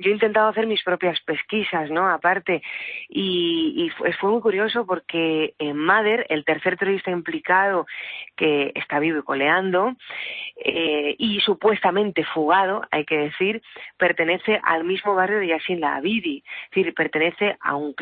yo 0.00 0.10
he 0.10 0.14
intentado 0.14 0.48
hacer 0.48 0.66
mis 0.66 0.82
propias 0.82 1.20
pesquisas, 1.20 1.88
¿no? 1.88 2.08
Aparte, 2.08 2.62
y, 3.08 3.90
fue, 3.96 4.30
muy 4.30 4.40
curioso 4.40 4.84
porque 4.86 5.54
en 5.58 5.76
Mader, 5.76 6.26
el 6.28 6.44
tercer 6.44 6.76
terrorista 6.76 7.12
implicado 7.12 7.86
que 8.36 8.72
está 8.74 8.98
vivo 8.98 9.20
y 9.20 9.22
coleando, 9.22 9.94
eh, 10.64 11.14
y 11.16 11.38
supuestamente 11.40 12.24
fugado, 12.24 12.82
hay 12.90 13.04
que 13.04 13.18
decir, 13.18 13.62
pertenece 13.96 14.60
al 14.64 14.82
mismo 14.82 15.14
barrio 15.14 15.38
de 15.38 15.48
Yassin 15.48 15.80
La 15.80 15.96
Abidi, 15.96 16.42
es 16.44 16.70
decir, 16.70 16.94
pertenece 16.94 17.56
a 17.60 17.76
un, 17.76 17.94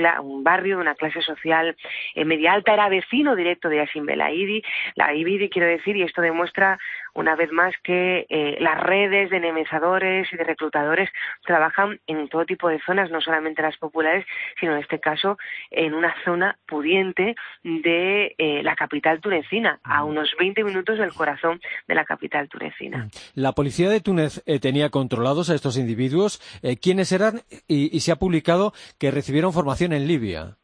barrio 0.43 0.77
de 0.77 0.83
una 0.83 0.95
clase 0.95 1.21
social 1.21 1.77
eh, 2.15 2.25
media 2.25 2.55
alta, 2.55 2.73
era 2.73 2.89
vecino 2.89 3.37
directo 3.37 3.69
de 3.69 3.77
Yassin 3.77 4.07
Belaidi, 4.07 4.63
La 4.95 5.09
Abidi, 5.09 5.51
quiero 5.51 5.69
decir, 5.69 5.95
y 5.97 6.03
esto 6.03 6.23
demuestra 6.23 6.79
una 7.17 7.35
vez 7.35 7.51
más 7.51 7.75
que 7.83 8.27
eh, 8.29 8.57
las 8.61 8.79
redes 8.81 9.31
de 9.31 9.41
nemezadores 9.41 10.33
y 10.33 10.37
de 10.37 10.45
reclutadores 10.45 11.11
trabajan 11.45 11.99
en 12.07 12.29
todo 12.29 12.45
tipo 12.45 12.69
de 12.69 12.81
zonas, 12.85 13.11
no 13.11 13.21
solamente 13.21 13.63
las 13.63 13.77
populares, 13.79 14.25
sino 14.61 14.73
en 14.73 14.83
este 14.83 15.01
caso 15.01 15.39
en 15.71 15.95
una 15.95 16.15
zona 16.25 16.59
pudiente 16.67 17.35
de 17.65 18.35
eh, 18.39 18.63
la 18.63 18.77
capital 18.77 19.21
tunecina, 19.21 19.81
a 19.83 20.05
unos 20.05 20.31
20 20.39 20.63
minutos 20.65 20.99
del 20.99 21.13
corazón 21.13 21.61
de 21.89 21.95
la 21.95 22.05
capital 22.05 22.49
tunecina. 22.49 23.09
La 23.35 23.53
policía 23.53 23.89
de 23.89 24.01
Túnez 24.01 24.43
eh, 24.47 24.61
tenía 24.61 24.91
controlados 24.91 25.51
a 25.51 25.55
estos 25.55 25.79
individuos. 25.79 26.41
¿Quiénes 26.81 27.13
eran? 27.13 27.41
y 27.69 28.01
se 28.01 28.13
ha 28.13 28.17
publicado 28.17 28.73
que 28.99 29.11
recibieron 29.11 29.53
formación 29.53 29.93
en 29.93 30.07
Libia. 30.07 30.57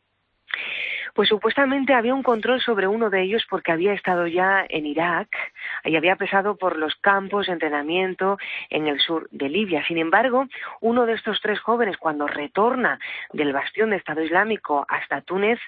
Pues 1.14 1.28
supuestamente 1.28 1.92
había 1.92 2.14
un 2.14 2.22
control 2.22 2.60
sobre 2.60 2.86
uno 2.86 3.10
de 3.10 3.22
ellos 3.22 3.44
porque 3.50 3.70
había 3.70 3.92
estado 3.92 4.26
ya 4.26 4.64
en 4.68 4.86
Irak 4.86 5.28
y 5.84 5.96
había 5.96 6.16
pasado 6.16 6.56
por 6.56 6.78
los 6.78 6.94
campos 6.96 7.46
de 7.46 7.52
entrenamiento 7.52 8.38
en 8.70 8.86
el 8.86 8.98
sur 8.98 9.28
de 9.30 9.48
Libia. 9.48 9.84
Sin 9.86 9.98
embargo, 9.98 10.46
uno 10.80 11.04
de 11.04 11.12
estos 11.14 11.40
tres 11.42 11.60
jóvenes, 11.60 11.98
cuando 11.98 12.26
retorna 12.26 12.98
del 13.32 13.52
bastión 13.52 13.90
de 13.90 13.96
Estado 13.96 14.22
Islámico 14.22 14.86
hasta 14.88 15.20
Túnez, 15.20 15.58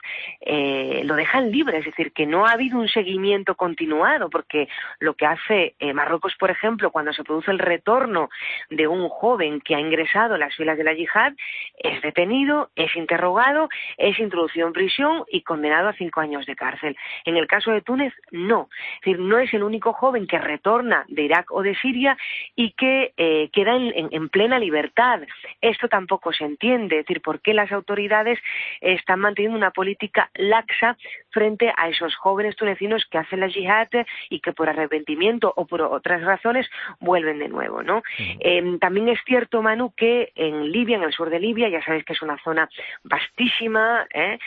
eh, 0.41 1.03
lo 1.05 1.15
dejan 1.15 1.51
libre, 1.51 1.79
es 1.79 1.85
decir, 1.85 2.13
que 2.13 2.27
no 2.27 2.47
ha 2.47 2.53
habido 2.53 2.79
un 2.79 2.89
seguimiento 2.89 3.55
continuado, 3.55 4.31
porque 4.31 4.69
lo 4.99 5.15
que 5.15 5.27
hace 5.27 5.75
eh, 5.79 5.93
Marruecos, 5.93 6.35
por 6.39 6.51
ejemplo, 6.51 6.91
cuando 6.91 7.13
se 7.13 7.25
produce 7.25 7.51
el 7.51 7.59
retorno 7.59 8.31
de 8.71 8.87
un 8.87 9.09
joven 9.09 9.61
que 9.61 9.75
ha 9.75 9.81
ingresado 9.81 10.35
en 10.35 10.41
las 10.41 10.55
filas 10.55 10.79
de 10.79 10.85
la 10.85 10.95
yihad, 10.95 11.35
es 11.79 12.01
detenido, 12.01 12.71
es 12.77 12.95
interrogado, 12.97 13.69
es 13.99 14.19
introducido 14.19 14.67
en 14.67 14.73
prisión 14.73 15.25
y 15.35 15.43
condenado 15.43 15.89
a 15.89 15.95
cinco 15.95 16.21
años 16.21 16.47
de 16.47 16.55
cárcel. 16.55 16.97
En 17.25 17.37
el 17.37 17.49
caso 17.49 17.73
de 17.73 17.81
Túnez, 17.81 18.15
no. 18.31 18.69
Es 18.71 19.01
decir, 19.01 19.19
no 19.19 19.39
es 19.39 19.53
el 19.53 19.65
único 19.65 19.93
joven 19.93 20.29
que 20.29 20.39
retorna 20.39 21.05
de 21.09 21.23
Irak 21.23 21.51
o 21.51 21.63
de 21.63 21.75
Siria 21.75 22.17
y 22.55 22.71
que 22.73 23.13
eh, 23.17 23.51
queda 23.53 23.75
en, 23.75 24.29
plena 24.29 24.61
libertad. 24.61 25.23
Esto 25.61 25.89
tampoco 25.89 26.33
se 26.33 26.45
entiende. 26.45 27.01
Es 27.01 27.07
decir, 27.07 27.21
por 27.21 27.41
qué 27.41 27.53
las 27.53 27.73
autoridades 27.73 28.39
están 28.81 29.21
manteniendo 29.21 29.59
una 29.59 29.73
política 29.73 30.31
laxa 30.35 30.97
frente 31.31 31.73
a 31.77 31.89
esos 31.89 32.15
jóvenes 32.15 32.55
tunecinos 32.55 33.05
que 33.11 33.19
hacen 33.19 33.41
la 33.41 33.49
yihad 33.49 33.89
y 34.31 34.39
que 34.39 34.53
por 34.53 34.69
arrepentimiento 34.69 35.53
o 35.57 35.67
por 35.67 35.83
otras 35.83 36.23
razones 36.23 36.71
vuelven 37.01 37.41
de 37.41 37.49
nuevo, 37.49 37.83
¿no? 37.83 38.03
Em, 38.39 38.79
también 38.79 39.09
es 39.09 39.19
cierto, 39.27 39.63
Manu, 39.63 39.93
que 39.97 40.31
en 40.37 40.71
Libia, 40.71 40.97
en 40.97 41.03
el 41.03 41.13
sur 41.13 41.29
de 41.29 41.41
Libia, 41.41 41.69
ya 41.69 41.83
sabéis 41.83 42.05
que 42.05 42.13
es 42.13 42.23
una 42.23 42.39
zona 42.39 42.69
vastísima, 43.03 44.07
¿eh? 44.15 44.39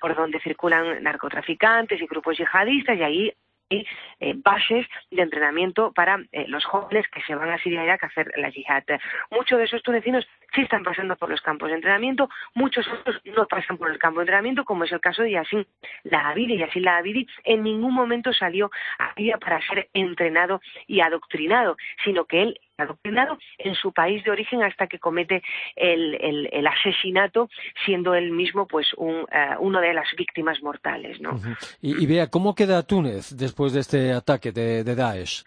Por 0.00 0.14
donde 0.14 0.40
circulan 0.40 1.02
narcotraficantes 1.02 2.00
y 2.00 2.06
grupos 2.06 2.38
yihadistas, 2.38 2.96
y 2.96 3.02
ahí 3.02 3.32
hay 3.70 3.86
eh, 4.20 4.34
bases 4.36 4.86
de 5.10 5.22
entrenamiento 5.22 5.92
para 5.92 6.20
eh, 6.32 6.46
los 6.48 6.64
jóvenes 6.64 7.06
que 7.08 7.20
se 7.22 7.34
van 7.34 7.50
a 7.50 7.58
Siria 7.58 7.82
y 7.82 7.84
Irak 7.84 8.04
a 8.04 8.06
hacer 8.06 8.32
la 8.36 8.48
yihad. 8.48 8.84
Muchos 9.30 9.58
de 9.58 9.64
esos 9.64 9.82
tunecinos 9.82 10.26
sí 10.54 10.62
están 10.62 10.84
pasando 10.84 11.16
por 11.16 11.30
los 11.30 11.40
campos 11.40 11.68
de 11.68 11.74
entrenamiento, 11.74 12.28
muchos 12.54 12.86
otros 12.88 13.20
no 13.24 13.46
pasan 13.46 13.76
por 13.76 13.90
el 13.90 13.98
campo 13.98 14.20
de 14.20 14.24
entrenamiento, 14.24 14.64
como 14.64 14.84
es 14.84 14.92
el 14.92 15.00
caso 15.00 15.22
de 15.22 15.32
Yassin 15.32 15.66
Lahabidi. 16.04 16.58
Yassin 16.58 16.84
Lahabidi 16.84 17.26
en 17.44 17.62
ningún 17.62 17.92
momento 17.92 18.32
salió 18.32 18.70
a 18.98 19.14
Siria 19.14 19.38
para 19.38 19.60
ser 19.66 19.88
entrenado 19.92 20.60
y 20.86 21.00
adoctrinado, 21.00 21.76
sino 22.04 22.24
que 22.24 22.42
él 22.42 22.60
adoctrinado 22.78 23.38
en 23.58 23.74
su 23.74 23.92
país 23.92 24.24
de 24.24 24.30
origen 24.30 24.62
hasta 24.62 24.86
que 24.86 24.98
comete 24.98 25.42
el, 25.74 26.66
asesinato, 26.66 27.48
siendo 27.84 28.14
él 28.14 28.32
mismo 28.32 28.66
pues 28.66 28.92
un, 28.96 29.26
eh, 29.32 29.54
una 29.60 29.80
de 29.80 29.94
las 29.94 30.08
víctimas 30.16 30.62
mortales. 30.62 31.20
¿no? 31.20 31.40
y, 31.80 32.06
vea, 32.06 32.28
¿cómo 32.28 32.54
queda 32.54 32.86
Túnez 32.86 33.36
después 33.36 33.72
de 33.72 33.80
este 33.80 34.12
ataque 34.12 34.52
de 34.52 34.82
Daesh? 34.84 35.44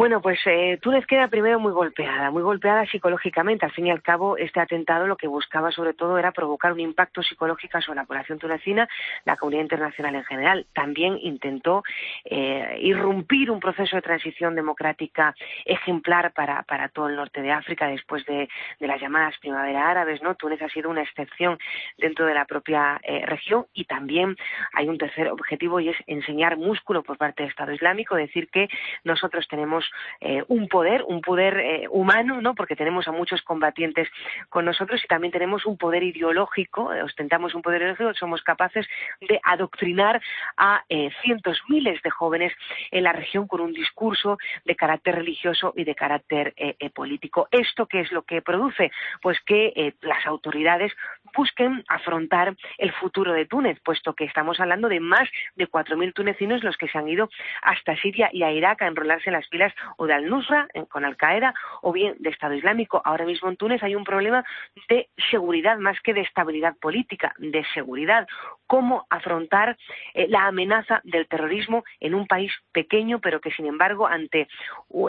Bueno, 0.00 0.22
pues 0.22 0.38
eh, 0.46 0.78
Túnez 0.80 1.04
queda 1.04 1.28
primero 1.28 1.60
muy 1.60 1.72
golpeada, 1.72 2.30
muy 2.30 2.40
golpeada 2.40 2.86
psicológicamente. 2.86 3.66
Al 3.66 3.72
fin 3.72 3.86
y 3.86 3.90
al 3.90 4.00
cabo, 4.00 4.38
este 4.38 4.58
atentado 4.58 5.06
lo 5.06 5.18
que 5.18 5.26
buscaba 5.26 5.70
sobre 5.72 5.92
todo 5.92 6.16
era 6.16 6.32
provocar 6.32 6.72
un 6.72 6.80
impacto 6.80 7.22
psicológico 7.22 7.82
sobre 7.82 7.96
la 7.98 8.06
población 8.06 8.38
tunecina, 8.38 8.88
la 9.26 9.36
comunidad 9.36 9.64
internacional 9.64 10.14
en 10.14 10.24
general. 10.24 10.66
También 10.72 11.18
intentó 11.20 11.82
eh, 12.24 12.78
irrumpir 12.80 13.50
un 13.50 13.60
proceso 13.60 13.94
de 13.94 14.00
transición 14.00 14.54
democrática 14.54 15.34
ejemplar 15.66 16.32
para, 16.32 16.64
todo 16.94 17.08
el 17.10 17.16
norte 17.16 17.42
de 17.42 17.52
África 17.52 17.86
después 17.88 18.24
de, 18.24 18.48
las 18.78 19.02
llamadas 19.02 19.36
primavera 19.38 19.90
árabes. 19.90 20.22
¿no? 20.22 20.34
Túnez 20.34 20.62
ha 20.62 20.70
sido 20.70 20.88
una 20.88 21.02
excepción 21.02 21.58
dentro 21.98 22.24
de 22.24 22.32
la 22.32 22.46
propia 22.46 22.98
eh, 23.02 23.26
región 23.26 23.66
y 23.74 23.84
también 23.84 24.34
hay 24.72 24.88
un 24.88 24.96
tercer 24.96 25.28
objetivo 25.28 25.78
y 25.78 25.90
es 25.90 25.96
enseñar 26.06 26.56
músculo 26.56 27.02
por 27.02 27.18
parte 27.18 27.42
del 27.42 27.50
Estado 27.50 27.72
Islámico, 27.72 28.16
decir 28.16 28.48
que 28.48 28.70
nosotros 29.04 29.46
tenemos 29.46 29.89
eh, 30.20 30.44
un 30.48 30.68
poder, 30.68 31.04
un 31.06 31.20
poder 31.20 31.58
eh, 31.58 31.86
humano, 31.90 32.40
¿no? 32.40 32.54
Porque 32.54 32.76
tenemos 32.76 33.08
a 33.08 33.12
muchos 33.12 33.42
combatientes 33.42 34.08
con 34.48 34.64
nosotros 34.64 35.02
y 35.04 35.06
también 35.06 35.32
tenemos 35.32 35.66
un 35.66 35.76
poder 35.76 36.02
ideológico, 36.02 36.92
eh, 36.92 37.02
ostentamos 37.02 37.54
un 37.54 37.62
poder 37.62 37.82
ideológico, 37.82 38.14
somos 38.14 38.42
capaces 38.42 38.86
de 39.20 39.40
adoctrinar 39.44 40.20
a 40.56 40.84
cientos, 41.22 41.60
miles 41.68 42.02
de 42.02 42.10
jóvenes 42.10 42.52
en 42.90 43.04
la 43.04 43.12
región 43.12 43.46
con 43.46 43.60
un 43.60 43.72
discurso 43.72 44.38
de 44.64 44.76
carácter 44.76 45.14
religioso 45.14 45.72
y 45.76 45.84
de 45.84 45.94
carácter 45.94 46.54
político. 46.94 47.48
¿Esto 47.50 47.86
qué 47.86 48.00
es 48.00 48.12
lo 48.12 48.22
que 48.22 48.42
produce? 48.42 48.90
Pues 49.22 49.38
que 49.40 49.94
las 50.02 50.26
autoridades 50.26 50.92
busquen 51.34 51.84
afrontar 51.88 52.54
el 52.78 52.92
futuro 52.92 53.32
de 53.32 53.46
Túnez, 53.46 53.78
puesto 53.84 54.14
que 54.14 54.24
estamos 54.24 54.60
hablando 54.60 54.88
de 54.88 55.00
más 55.00 55.28
de 55.56 55.68
4.000 55.68 56.12
tunecinos 56.14 56.62
los 56.62 56.76
que 56.76 56.88
se 56.88 56.98
han 56.98 57.08
ido 57.08 57.28
hasta 57.62 57.96
Siria 57.96 58.30
y 58.32 58.42
a 58.42 58.52
Irak 58.52 58.82
a 58.82 58.86
enrolarse 58.86 59.30
en 59.30 59.34
las 59.34 59.48
filas 59.48 59.72
o 59.96 60.06
de 60.06 60.14
Al-Nusra 60.14 60.68
con 60.88 61.04
Al-Qaeda 61.04 61.54
o 61.82 61.92
bien 61.92 62.16
de 62.18 62.30
Estado 62.30 62.54
Islámico. 62.54 63.00
Ahora 63.04 63.24
mismo 63.24 63.48
en 63.48 63.56
Túnez 63.56 63.82
hay 63.82 63.94
un 63.94 64.04
problema 64.04 64.44
de 64.88 65.08
seguridad 65.30 65.78
más 65.78 66.00
que 66.00 66.14
de 66.14 66.22
estabilidad 66.22 66.76
política, 66.76 67.34
de 67.38 67.64
seguridad. 67.74 68.26
Cómo 68.66 69.06
afrontar 69.10 69.76
eh, 70.14 70.26
la 70.28 70.46
amenaza 70.46 71.00
del 71.04 71.26
terrorismo 71.26 71.84
en 72.00 72.14
un 72.14 72.26
país 72.26 72.52
pequeño, 72.72 73.20
pero 73.20 73.40
que 73.40 73.50
sin 73.50 73.66
embargo 73.66 74.06
ante 74.06 74.48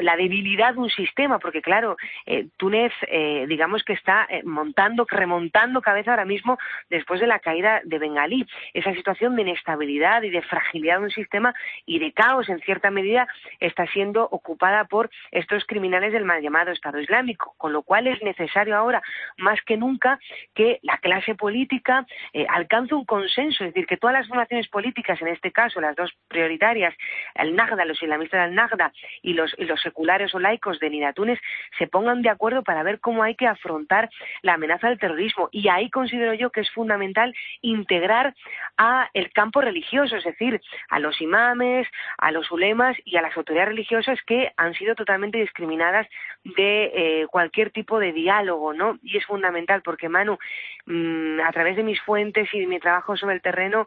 la 0.02 0.16
debilidad 0.16 0.74
de 0.74 0.80
un 0.80 0.90
sistema, 0.90 1.40
porque 1.40 1.62
claro, 1.62 1.98
eh, 2.26 2.48
Túnez, 2.58 2.92
eh, 3.08 3.46
digamos 3.48 3.84
que 3.84 3.94
está 3.94 4.28
montando, 4.44 5.06
remontando 5.10 5.82
cabeza 5.82 6.11
ahora 6.12 6.26
mismo 6.26 6.58
después 6.90 7.20
de 7.20 7.28
la 7.28 7.40
caída 7.40 7.82
de 7.84 8.00
Bengalí. 8.00 8.46
Esa 8.74 8.94
situación 8.94 9.36
de 9.36 9.44
inestabilidad 9.44 10.22
y 10.24 10.30
de 10.30 10.42
fragilidad 10.42 11.00
de 11.00 11.06
un 11.06 11.12
sistema 11.12 11.54
y 11.86 12.00
de 12.00 12.12
caos 12.12 12.50
en 12.50 12.60
cierta 12.60 12.92
medida 12.92 13.28
está 13.60 13.86
siendo 13.88 14.24
ocupada 14.24 14.86
por 14.86 15.10
estos 15.32 15.66
criminales 15.66 16.14
del 16.14 16.26
mal 16.26 16.42
llamado 16.42 16.72
Estado 16.72 17.00
Islámico, 17.00 17.54
con 17.58 17.74
lo 17.74 17.84
cual 17.84 18.08
es 18.08 18.22
necesario 18.22 18.76
ahora 18.76 19.02
más 19.38 19.62
que 19.64 19.78
nunca 19.78 20.20
que 20.54 20.80
la 20.84 20.98
clase 20.98 21.36
política 21.36 22.06
eh, 22.34 22.46
alcance 22.50 22.94
un 22.96 23.06
consenso, 23.06 23.64
es 23.64 23.74
decir, 23.74 23.88
que 23.88 23.98
todas 23.98 24.14
las 24.14 24.28
formaciones 24.28 24.68
políticas, 24.68 25.22
en 25.22 25.30
este 25.30 25.52
caso 25.52 25.82
las 25.82 25.96
dos 25.96 26.12
prioritarias, 26.28 26.94
el 27.36 27.56
Nagda, 27.56 27.86
los 27.86 28.02
islamistas 28.02 28.46
del 28.46 28.56
Nagda 28.56 28.92
y 29.22 29.34
los, 29.34 29.54
y 29.58 29.66
los 29.66 29.82
seculares 29.82 30.34
o 30.36 30.40
laicos 30.40 30.80
de 30.80 30.90
Nidatunes, 30.90 31.40
se 31.78 31.88
pongan 31.88 32.22
de 32.22 32.30
acuerdo 32.30 32.64
para 32.64 32.84
ver 32.84 33.00
cómo 33.00 33.24
hay 33.24 33.36
que 33.36 33.48
afrontar 33.48 34.10
la 34.42 34.54
amenaza 34.54 34.90
del 34.90 35.00
terrorismo. 35.00 35.50
Y 35.52 35.68
ahí 35.70 35.90
considero 36.02 36.34
yo 36.34 36.50
que 36.50 36.62
es 36.62 36.72
fundamental 36.72 37.32
integrar 37.62 38.34
a 38.76 39.08
el 39.14 39.32
campo 39.32 39.62
religioso, 39.62 40.16
es 40.16 40.24
decir, 40.24 40.60
a 40.90 40.98
los 40.98 41.22
imames, 41.22 41.88
a 42.18 42.32
los 42.32 42.50
ulemas 42.52 42.98
y 43.06 43.18
a 43.18 43.22
las 43.22 43.38
autoridades 43.38 43.70
religiosas 43.70 44.18
que 44.26 44.52
han 44.58 44.74
sido 44.74 44.96
totalmente 44.96 45.38
discriminadas 45.38 46.08
de 46.44 46.92
eh, 46.96 47.28
cualquier 47.28 47.70
tipo 47.70 48.00
de 48.00 48.14
diálogo, 48.14 48.74
¿no? 48.74 48.98
Y 49.04 49.18
es 49.18 49.26
fundamental 49.28 49.84
porque, 49.84 50.10
Manu, 50.10 50.40
mm, 50.88 51.40
a 51.42 51.52
través 51.52 51.76
de 51.76 51.84
mis 51.84 52.02
fuentes 52.02 52.52
y 52.52 52.62
de 52.62 52.66
mi 52.66 52.80
trabajo 52.80 53.16
sobre 53.16 53.36
el 53.36 53.42
terreno, 53.42 53.86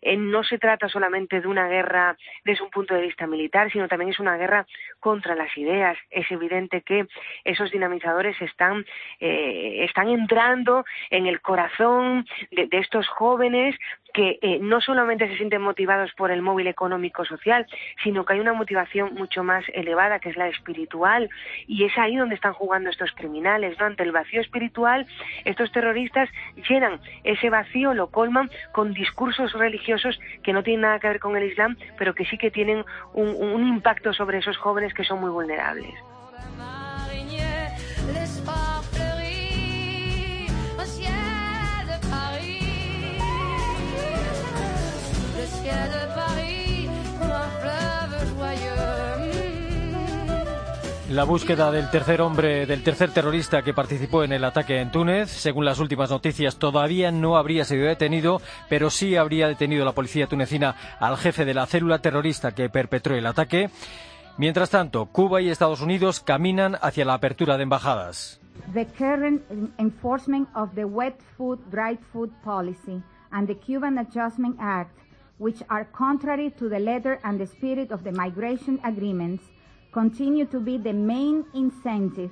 eh, 0.00 0.16
no 0.16 0.42
se 0.42 0.58
trata 0.58 0.88
solamente 0.88 1.40
de 1.40 1.46
una 1.46 1.68
guerra 1.68 2.16
desde 2.44 2.64
un 2.64 2.70
punto 2.70 2.94
de 2.94 3.02
vista 3.02 3.28
militar, 3.28 3.70
sino 3.70 3.86
también 3.86 4.10
es 4.10 4.18
una 4.18 4.36
guerra 4.36 4.66
contra 4.98 5.36
las 5.36 5.56
ideas. 5.56 5.96
Es 6.10 6.28
evidente 6.32 6.82
que 6.82 7.06
esos 7.44 7.70
dinamizadores 7.70 8.40
están, 8.42 8.84
eh, 9.20 9.84
están 9.84 10.08
entrando 10.08 10.84
en 11.10 11.26
el 11.26 11.40
corazón 11.52 12.24
de, 12.50 12.66
estos 12.78 13.06
jóvenes 13.08 13.76
que 14.14 14.38
eh, 14.40 14.58
no 14.62 14.80
solamente 14.80 15.28
se 15.28 15.36
sienten 15.36 15.60
motivados 15.60 16.10
por 16.16 16.30
el 16.30 16.40
móvil 16.40 16.66
económico 16.66 17.26
social, 17.26 17.66
sino 18.02 18.24
que 18.24 18.32
hay 18.32 18.40
una 18.40 18.54
motivación 18.54 19.12
mucho 19.12 19.44
más 19.44 19.62
elevada, 19.74 20.18
que 20.18 20.30
es 20.30 20.36
la 20.38 20.48
espiritual, 20.48 21.28
y 21.66 21.84
es 21.84 21.92
ahí 21.98 22.16
donde 22.16 22.36
están 22.36 22.54
jugando 22.54 22.88
estos 22.88 23.12
criminales, 23.12 23.78
¿no? 23.78 23.84
Ante 23.84 24.02
el 24.02 24.12
vacío 24.12 24.40
espiritual, 24.40 25.06
estos 25.44 25.70
terroristas 25.72 26.30
llenan 26.66 27.00
ese 27.22 27.50
vacío, 27.50 27.92
lo 27.92 28.06
colman 28.06 28.50
con 28.72 28.94
discursos 28.94 29.52
religiosos 29.52 30.18
que 30.42 30.54
no 30.54 30.62
tienen 30.62 30.82
nada 30.82 31.00
que 31.00 31.08
ver 31.08 31.20
con 31.20 31.36
el 31.36 31.44
Islam, 31.44 31.76
pero 31.98 32.14
que 32.14 32.24
sí 32.24 32.38
que 32.38 32.50
tienen 32.50 32.82
un 33.12 33.68
impacto 33.68 34.14
sobre 34.14 34.38
esos 34.38 34.56
jóvenes 34.56 34.94
que 34.94 35.04
son 35.04 35.20
muy 35.20 35.30
vulnerables. 35.30 35.92
La 51.12 51.24
búsqueda 51.24 51.70
del 51.70 51.90
tercer 51.90 52.22
hombre, 52.22 52.64
del 52.64 52.82
tercer 52.82 53.10
terrorista 53.10 53.60
que 53.60 53.74
participó 53.74 54.24
en 54.24 54.32
el 54.32 54.42
ataque 54.46 54.80
en 54.80 54.90
Túnez, 54.90 55.30
según 55.30 55.66
las 55.66 55.78
últimas 55.78 56.08
noticias, 56.08 56.56
todavía 56.56 57.12
no 57.12 57.36
habría 57.36 57.66
sido 57.66 57.84
detenido, 57.84 58.40
pero 58.70 58.88
sí 58.88 59.14
habría 59.14 59.46
detenido 59.46 59.84
la 59.84 59.92
policía 59.92 60.26
tunecina 60.26 60.74
al 60.98 61.18
jefe 61.18 61.44
de 61.44 61.52
la 61.52 61.66
célula 61.66 61.98
terrorista 61.98 62.52
que 62.52 62.70
perpetró 62.70 63.14
el 63.14 63.26
ataque. 63.26 63.68
Mientras 64.38 64.70
tanto, 64.70 65.04
Cuba 65.04 65.42
y 65.42 65.50
Estados 65.50 65.82
Unidos 65.82 66.20
caminan 66.20 66.78
hacia 66.80 67.04
la 67.04 67.12
apertura 67.12 67.58
de 67.58 67.64
embajadas. 67.64 68.40
The 68.72 68.86
current 68.86 69.42
enforcement 69.78 70.48
of 70.54 70.74
the 70.74 70.86
wet 70.86 71.18
food, 71.36 71.58
dry 71.70 71.98
food 72.10 72.30
policy 72.42 73.02
and 73.32 73.46
the 73.46 73.58
Cuban 73.58 73.98
Adjustment 73.98 74.56
Act, 74.58 74.96
which 75.42 75.60
are 75.68 75.84
contrary 75.92 76.50
to 76.50 76.68
the 76.68 76.78
letter 76.78 77.18
and 77.24 77.40
the 77.40 77.46
spirit 77.46 77.90
of 77.90 78.04
the 78.04 78.12
migration 78.12 78.78
agreements, 78.84 79.42
continue 79.92 80.46
to 80.46 80.60
be 80.60 80.78
the 80.78 80.92
main 80.92 81.44
incentive 81.52 82.30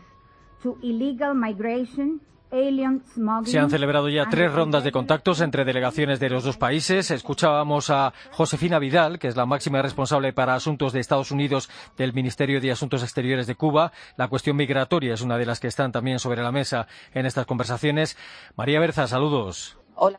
to 0.63 0.79
illegal 0.83 1.35
migration 1.35 2.21
se 3.45 3.61
han 3.61 3.71
celebrado 3.71 4.09
ya 4.09 4.27
tres 4.29 4.53
rondas 4.53 4.83
de 4.83 4.91
contactos 4.91 5.41
entre 5.41 5.65
delegaciones 5.65 6.19
de 6.19 6.31
los 6.31 6.43
dos 6.43 6.57
países. 6.57 7.13
Escuchábamos 7.13 7.91
a 7.91 8.13
Josefina 8.33 8.81
Vidal, 8.81 9.21
que 9.21 9.29
es 9.29 9.37
la 9.37 9.47
máxima 9.47 9.81
responsable 9.83 10.33
para 10.33 10.57
asuntos 10.57 10.93
de 10.93 10.99
Estados 10.99 11.31
Unidos 11.31 11.71
del 11.97 12.13
Ministerio 12.13 12.61
de 12.61 12.73
Asuntos 12.73 13.05
Exteriores 13.05 13.47
de 13.47 13.55
Cuba. 13.55 13.93
La 14.17 14.27
cuestión 14.27 14.57
migratoria 14.57 15.15
es 15.15 15.21
una 15.21 15.39
de 15.39 15.47
las 15.47 15.61
que 15.61 15.69
están 15.69 15.93
también 15.93 16.19
sobre 16.19 16.43
la 16.43 16.51
mesa 16.51 16.89
en 17.15 17.25
estas 17.25 17.47
conversaciones. 17.47 18.17
María 18.57 18.81
Berza, 18.81 19.07
saludos. 19.07 19.79
Hola. 19.95 20.19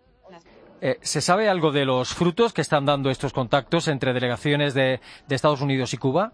Eh, 0.81 0.97
¿Se 1.01 1.21
sabe 1.21 1.47
algo 1.47 1.71
de 1.71 1.85
los 1.85 2.13
frutos 2.13 2.53
que 2.53 2.61
están 2.61 2.85
dando 2.85 3.11
estos 3.11 3.33
contactos 3.33 3.87
entre 3.87 4.13
delegaciones 4.13 4.73
de 4.73 4.99
Estados 5.29 5.61
Unidos 5.61 5.93
y 5.93 5.97
Cuba? 5.97 6.33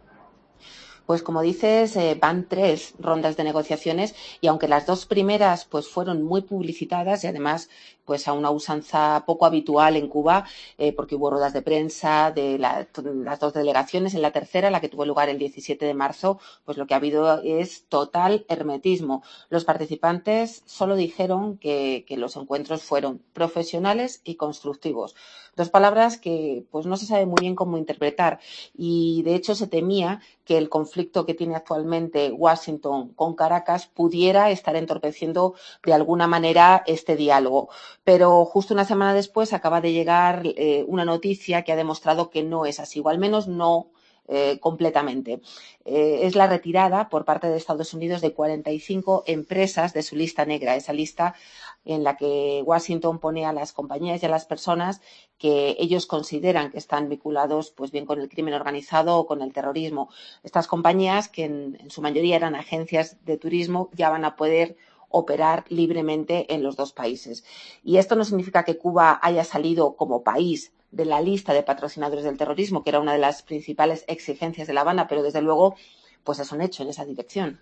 Pues 1.07 1.23
como 1.23 1.41
dices, 1.41 1.95
eh, 1.95 2.17
van 2.21 2.49
tres 2.49 2.93
rondas 2.99 3.37
de 3.37 3.45
negociaciones 3.45 4.13
y 4.41 4.47
aunque 4.47 4.67
las 4.67 4.85
dos 4.85 5.05
primeras 5.05 5.63
pues 5.63 5.87
fueron 5.87 6.21
muy 6.21 6.41
publicitadas 6.41 7.23
y 7.23 7.27
además 7.27 7.69
pues 8.07 8.27
a 8.27 8.33
una 8.33 8.49
usanza 8.49 9.25
poco 9.27 9.45
habitual 9.45 9.97
en 9.97 10.07
Cuba, 10.07 10.45
eh, 10.77 10.93
porque 10.93 11.15
hubo 11.15 11.29
ruedas 11.29 11.53
de 11.53 11.61
prensa 11.61 12.31
de 12.31 12.57
las 12.57 13.39
dos 13.39 13.53
delegaciones. 13.53 14.13
En 14.15 14.21
la 14.21 14.31
tercera, 14.31 14.71
la 14.71 14.79
que 14.79 14.89
tuvo 14.89 15.05
lugar 15.05 15.27
el 15.29 15.37
17 15.37 15.85
de 15.85 15.93
marzo, 15.93 16.39
pues 16.63 16.77
lo 16.77 16.87
que 16.87 16.93
ha 16.93 16.97
habido 16.97 17.41
es 17.43 17.85
total 17.89 18.45
hermetismo. 18.47 19.23
Los 19.49 19.65
participantes 19.65 20.63
solo 20.65 20.95
dijeron 20.95 21.57
que, 21.57 22.05
que 22.07 22.15
los 22.17 22.37
encuentros 22.37 22.81
fueron 22.83 23.21
profesionales 23.33 24.21
y 24.23 24.35
constructivos. 24.35 25.13
Dos 25.57 25.69
palabras 25.69 26.19
que 26.19 26.65
pues 26.69 26.85
no 26.85 26.97
se 26.97 27.07
sabe 27.07 27.25
muy 27.25 27.41
bien 27.41 27.55
cómo 27.55 27.79
interpretar 27.79 28.39
y 28.75 29.23
de 29.23 29.33
hecho 29.33 29.55
se 29.55 29.65
temía 29.65 30.21
que 30.45 30.55
el 30.57 30.69
conflicto 30.69 31.25
que 31.25 31.33
tiene 31.33 31.55
actualmente 31.55 32.31
Washington 32.31 33.09
con 33.15 33.33
Caracas 33.35 33.87
pudiera 33.87 34.51
estar 34.51 34.75
entorpeciendo 34.75 35.55
de 35.83 35.93
alguna 35.93 36.27
manera 36.27 36.83
este 36.85 37.15
diálogo. 37.15 37.69
Pero 38.07 38.45
justo 38.45 38.73
una 38.73 38.85
semana 38.85 39.13
después 39.13 39.51
acaba 39.51 39.81
de 39.81 39.91
llegar 39.91 40.43
eh, 40.45 40.85
una 40.87 41.03
noticia 41.03 41.63
que 41.63 41.73
ha 41.73 41.75
demostrado 41.75 42.29
que 42.29 42.41
no 42.41 42.65
es 42.65 42.79
así, 42.79 43.01
o 43.01 43.09
al 43.09 43.17
menos 43.17 43.49
no 43.49 43.91
eh, 44.29 44.59
completamente. 44.61 45.41
Eh, 45.83 46.19
es 46.21 46.33
la 46.37 46.47
retirada 46.47 47.09
por 47.09 47.25
parte 47.25 47.49
de 47.49 47.57
Estados 47.57 47.93
Unidos 47.93 48.21
de 48.21 48.31
45 48.31 49.25
empresas 49.27 49.93
de 49.93 50.03
su 50.03 50.15
lista 50.15 50.45
negra, 50.45 50.77
esa 50.77 50.93
lista 50.93 51.35
en 51.83 52.05
la 52.05 52.15
que 52.15 52.63
Washington 52.65 53.19
pone 53.19 53.45
a 53.45 53.51
las 53.51 53.73
compañías 53.73 54.23
y 54.23 54.25
a 54.25 54.29
las 54.29 54.45
personas 54.45 55.01
que 55.37 55.75
ellos 55.77 56.05
consideran 56.05 56.71
que 56.71 56.77
están 56.77 57.09
vinculados 57.09 57.71
pues 57.71 57.91
bien 57.91 58.05
con 58.05 58.21
el 58.21 58.29
crimen 58.29 58.53
organizado 58.53 59.17
o 59.17 59.27
con 59.27 59.41
el 59.41 59.51
terrorismo. 59.51 60.07
Estas 60.43 60.67
compañías, 60.67 61.27
que 61.27 61.43
en, 61.43 61.77
en 61.81 61.91
su 61.91 62.01
mayoría 62.01 62.37
eran 62.37 62.55
agencias 62.55 63.17
de 63.25 63.37
turismo, 63.37 63.89
ya 63.91 64.09
van 64.09 64.23
a 64.23 64.37
poder 64.37 64.77
operar 65.09 65.65
libremente 65.69 66.53
en 66.53 66.63
los 66.63 66.75
dos 66.75 66.93
países. 66.93 67.43
Y 67.83 67.97
esto 67.97 68.15
no 68.15 68.23
significa 68.23 68.63
que 68.63 68.77
Cuba 68.77 69.19
haya 69.21 69.43
salido 69.43 69.95
como 69.95 70.23
país 70.23 70.73
de 70.91 71.05
la 71.05 71.21
lista 71.21 71.53
de 71.53 71.63
patrocinadores 71.63 72.23
del 72.23 72.37
terrorismo, 72.37 72.83
que 72.83 72.89
era 72.89 72.99
una 72.99 73.13
de 73.13 73.19
las 73.19 73.43
principales 73.43 74.05
exigencias 74.07 74.67
de 74.67 74.73
La 74.73 74.81
Habana, 74.81 75.07
pero 75.07 75.23
desde 75.23 75.41
luego 75.41 75.75
pues 76.23 76.39
es 76.39 76.51
un 76.51 76.61
hecho 76.61 76.83
en 76.83 76.89
esa 76.89 77.05
dirección. 77.05 77.61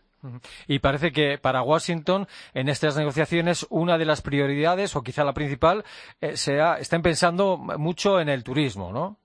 Y 0.68 0.80
parece 0.80 1.12
que 1.12 1.38
para 1.38 1.62
Washington, 1.62 2.28
en 2.54 2.70
estas 2.70 2.96
negociaciones, 2.98 3.68
una 3.70 3.98
de 4.00 4.06
las 4.06 4.22
prioridades, 4.22 4.96
o 4.96 5.04
quizá 5.04 5.24
la 5.24 5.34
principal, 5.34 5.86
eh, 6.20 6.36
sea, 6.36 6.80
estén 6.80 7.04
pensando 7.04 7.58
mucho 7.58 8.20
en 8.20 8.30
el 8.30 8.44
turismo, 8.44 8.92
¿no? 8.92 9.20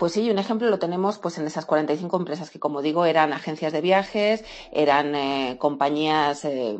Pues 0.00 0.12
sí, 0.12 0.30
un 0.30 0.38
ejemplo 0.38 0.70
lo 0.70 0.78
tenemos 0.78 1.18
pues 1.18 1.36
en 1.36 1.46
esas 1.46 1.66
45 1.66 2.16
empresas 2.16 2.48
que, 2.48 2.58
como 2.58 2.80
digo, 2.80 3.04
eran 3.04 3.34
agencias 3.34 3.70
de 3.70 3.82
viajes, 3.82 4.42
eran 4.72 5.14
eh, 5.14 5.58
compañías 5.58 6.42
eh, 6.46 6.78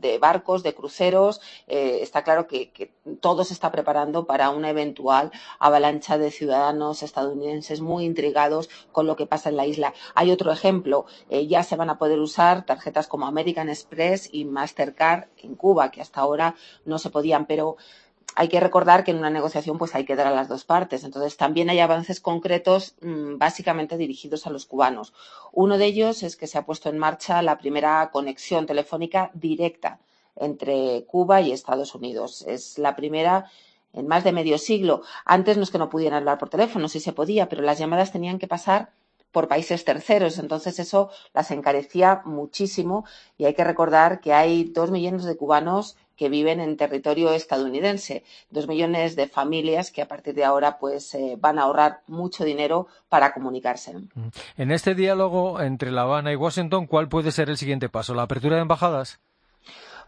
de 0.00 0.18
barcos, 0.18 0.64
de 0.64 0.74
cruceros. 0.74 1.40
Eh, 1.68 2.00
está 2.02 2.24
claro 2.24 2.48
que, 2.48 2.92
todo 3.20 3.44
se 3.44 3.54
está 3.54 3.70
preparando 3.70 4.26
para 4.26 4.50
una 4.50 4.70
eventual 4.70 5.30
avalancha 5.60 6.18
de 6.18 6.32
ciudadanos 6.32 7.04
estadounidenses 7.04 7.80
muy 7.80 8.04
intrigados 8.04 8.68
con 8.90 9.06
lo 9.06 9.14
que 9.14 9.26
pasa 9.26 9.50
en 9.50 9.56
la 9.56 9.66
isla. 9.66 9.94
Hay 10.16 10.32
otro 10.32 10.50
ejemplo. 10.50 11.06
Eh, 11.30 11.46
ya 11.46 11.62
se 11.62 11.76
van 11.76 11.90
a 11.90 11.98
poder 11.98 12.18
usar 12.18 12.66
tarjetas 12.66 13.06
como 13.06 13.26
American 13.26 13.68
Express 13.68 14.28
y 14.32 14.44
Mastercard 14.44 15.28
en 15.36 15.54
Cuba, 15.54 15.92
que 15.92 16.00
hasta 16.00 16.20
ahora 16.20 16.56
no 16.84 16.98
se 16.98 17.10
podían, 17.10 17.46
pero 17.46 17.76
hay 18.38 18.46
que 18.46 18.60
recordar 18.60 19.02
que 19.02 19.10
en 19.10 19.18
una 19.18 19.30
negociación 19.30 19.78
pues 19.78 19.96
hay 19.96 20.04
que 20.04 20.14
dar 20.14 20.28
a 20.28 20.30
las 20.30 20.46
dos 20.46 20.64
partes. 20.64 21.02
Entonces 21.02 21.36
también 21.36 21.70
hay 21.70 21.80
avances 21.80 22.20
concretos 22.20 22.94
mmm, 23.00 23.36
básicamente 23.36 23.96
dirigidos 23.96 24.46
a 24.46 24.50
los 24.50 24.64
cubanos. 24.64 25.12
Uno 25.50 25.76
de 25.76 25.86
ellos 25.86 26.22
es 26.22 26.36
que 26.36 26.46
se 26.46 26.56
ha 26.56 26.64
puesto 26.64 26.88
en 26.88 26.98
marcha 26.98 27.42
la 27.42 27.58
primera 27.58 28.08
conexión 28.12 28.64
telefónica 28.64 29.32
directa 29.34 29.98
entre 30.36 31.04
Cuba 31.06 31.40
y 31.40 31.50
Estados 31.50 31.96
Unidos. 31.96 32.44
Es 32.46 32.78
la 32.78 32.94
primera 32.94 33.50
en 33.92 34.06
más 34.06 34.22
de 34.22 34.30
medio 34.30 34.56
siglo. 34.56 35.02
Antes 35.24 35.56
no 35.56 35.64
es 35.64 35.72
que 35.72 35.78
no 35.78 35.90
pudieran 35.90 36.18
hablar 36.18 36.38
por 36.38 36.48
teléfono, 36.48 36.88
sí 36.88 37.00
se 37.00 37.12
podía, 37.12 37.48
pero 37.48 37.62
las 37.62 37.80
llamadas 37.80 38.12
tenían 38.12 38.38
que 38.38 38.46
pasar 38.46 38.92
por 39.32 39.48
países 39.48 39.84
terceros. 39.84 40.38
Entonces 40.38 40.78
eso 40.78 41.10
las 41.34 41.50
encarecía 41.50 42.22
muchísimo 42.24 43.04
y 43.36 43.46
hay 43.46 43.54
que 43.54 43.64
recordar 43.64 44.20
que 44.20 44.32
hay 44.32 44.62
dos 44.62 44.92
millones 44.92 45.24
de 45.24 45.36
cubanos 45.36 45.96
que 46.18 46.28
viven 46.28 46.60
en 46.60 46.76
territorio 46.76 47.32
estadounidense, 47.32 48.24
dos 48.50 48.66
millones 48.66 49.14
de 49.14 49.28
familias 49.28 49.92
que 49.92 50.02
a 50.02 50.08
partir 50.08 50.34
de 50.34 50.44
ahora 50.44 50.78
pues 50.78 51.14
eh, 51.14 51.36
van 51.40 51.58
a 51.58 51.62
ahorrar 51.62 52.02
mucho 52.08 52.44
dinero 52.44 52.88
para 53.08 53.32
comunicarse. 53.32 53.94
En 54.56 54.70
este 54.72 54.94
diálogo 54.94 55.62
entre 55.62 55.92
La 55.92 56.02
Habana 56.02 56.32
y 56.32 56.36
Washington, 56.36 56.86
¿cuál 56.86 57.08
puede 57.08 57.30
ser 57.30 57.48
el 57.48 57.56
siguiente 57.56 57.88
paso? 57.88 58.14
¿La 58.14 58.22
apertura 58.22 58.56
de 58.56 58.62
embajadas? 58.62 59.20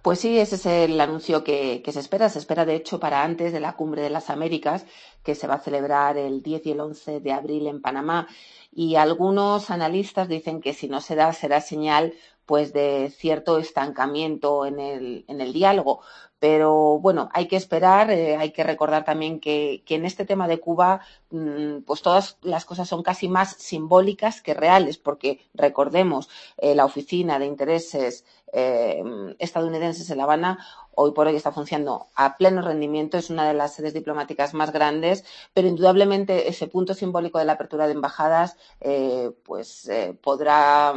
Pues 0.03 0.18
sí, 0.18 0.38
ese 0.38 0.57
es 0.57 0.66
el 0.66 0.99
anuncio 1.01 1.44
que, 1.44 1.83
que, 1.85 1.92
se 1.92 2.01
espera. 2.01 2.31
Se 2.31 2.38
espera, 2.38 2.64
de 2.64 2.75
hecho, 2.75 2.99
para 2.99 3.23
antes 3.23 3.53
de 3.53 3.61
la 3.61 3.75
Cumbre 3.75 4.01
de 4.01 4.09
las 4.09 4.31
Américas, 4.31 4.87
que 5.23 5.35
se 5.35 5.46
va 5.46 5.55
a 5.57 5.61
celebrar 5.61 6.16
el 6.16 6.42
10 6.42 6.66
y 6.66 6.70
el 6.70 6.81
11 6.81 7.20
de 7.20 7.33
abril 7.33 7.66
en 7.66 7.83
Panamá. 7.83 8.27
Y 8.73 8.94
algunos 8.96 9.70
analistas 9.70 10.27
dicen 10.27 10.62
que 10.62 10.73
si 10.73 10.88
no 10.88 11.03
se 11.03 11.16
da, 11.16 11.35
será 11.35 11.61
señal 11.61 12.14
pues 12.51 12.73
de 12.73 13.13
cierto 13.17 13.59
estancamiento 13.59 14.67
en 14.67 14.81
el, 14.81 15.25
en 15.29 15.41
el 15.41 15.53
diálogo. 15.53 16.01
Pero 16.41 16.99
bueno, 16.99 17.29
hay 17.33 17.47
que 17.47 17.55
esperar, 17.55 18.11
eh, 18.11 18.37
hay 18.37 18.51
que 18.51 18.65
recordar 18.65 19.05
también 19.05 19.39
que, 19.39 19.85
que, 19.87 19.95
en 19.95 20.05
este 20.05 20.25
tema 20.25 20.49
de 20.49 20.59
Cuba, 20.59 21.01
mmm, 21.31 21.83
pues 21.87 22.03
todas 22.03 22.39
las 22.43 22.65
cosas 22.65 22.89
son 22.89 23.05
casi 23.05 23.29
más 23.29 23.53
simbólicas 23.53 24.43
que 24.43 24.55
reales, 24.55 24.99
porque 24.99 25.39
recordemos, 25.55 26.29
eh, 26.57 26.75
la 26.75 26.87
Oficina 26.87 27.39
de 27.39 27.47
Intereses 27.47 28.25
eh, 28.53 29.01
estadounidenses 29.39 30.11
en 30.11 30.19
La 30.19 30.25
Habana 30.25 30.59
hoy 30.97 31.13
por 31.13 31.29
hoy 31.29 31.37
está 31.37 31.53
funcionando 31.53 32.09
a 32.17 32.37
pleno 32.37 32.63
rendimiento, 32.63 33.17
es 33.17 33.31
una 33.31 33.47
de 33.47 33.55
las 33.55 33.75
sedes 33.75 33.95
diplomáticas 33.95 34.55
más 34.55 34.73
grandes, 34.73 35.25
pero 35.55 35.69
indudablemente 35.69 36.49
ese 36.49 36.67
punto 36.67 36.95
simbólico 36.95 37.39
de 37.39 37.45
la 37.45 37.53
apertura 37.53 37.87
de 37.87 37.93
embajadas 37.93 38.57
eh, 38.81 39.31
pues 39.45 39.89
podrá 40.21 40.93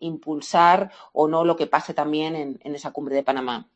impulsar 0.00 0.90
o 1.12 1.28
no 1.28 1.44
lo 1.44 1.56
que 1.56 1.66
pase 1.66 1.94
también 1.94 2.36
en, 2.36 2.60
en, 2.62 2.74
esa 2.74 2.92
cumbre 2.92 3.14
de 3.14 3.22
Panamá. 3.22 3.66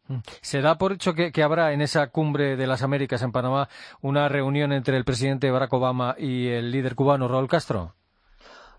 ¿Se 0.40 0.60
da 0.60 0.78
por 0.78 0.92
hecho 0.92 1.14
que, 1.14 1.32
que, 1.32 1.42
habrá 1.42 1.72
en 1.72 1.80
esa 1.80 2.08
cumbre 2.08 2.56
de 2.56 2.66
las 2.66 2.82
Américas 2.82 3.22
en 3.22 3.32
Panamá 3.32 3.68
una 4.00 4.28
reunión 4.28 4.72
entre 4.72 4.96
el 4.96 5.04
presidente 5.04 5.50
Barack 5.50 5.72
Obama 5.72 6.16
y 6.18 6.48
el 6.48 6.70
líder 6.70 6.94
cubano 6.94 7.28
Raúl 7.28 7.48
Castro? 7.48 7.94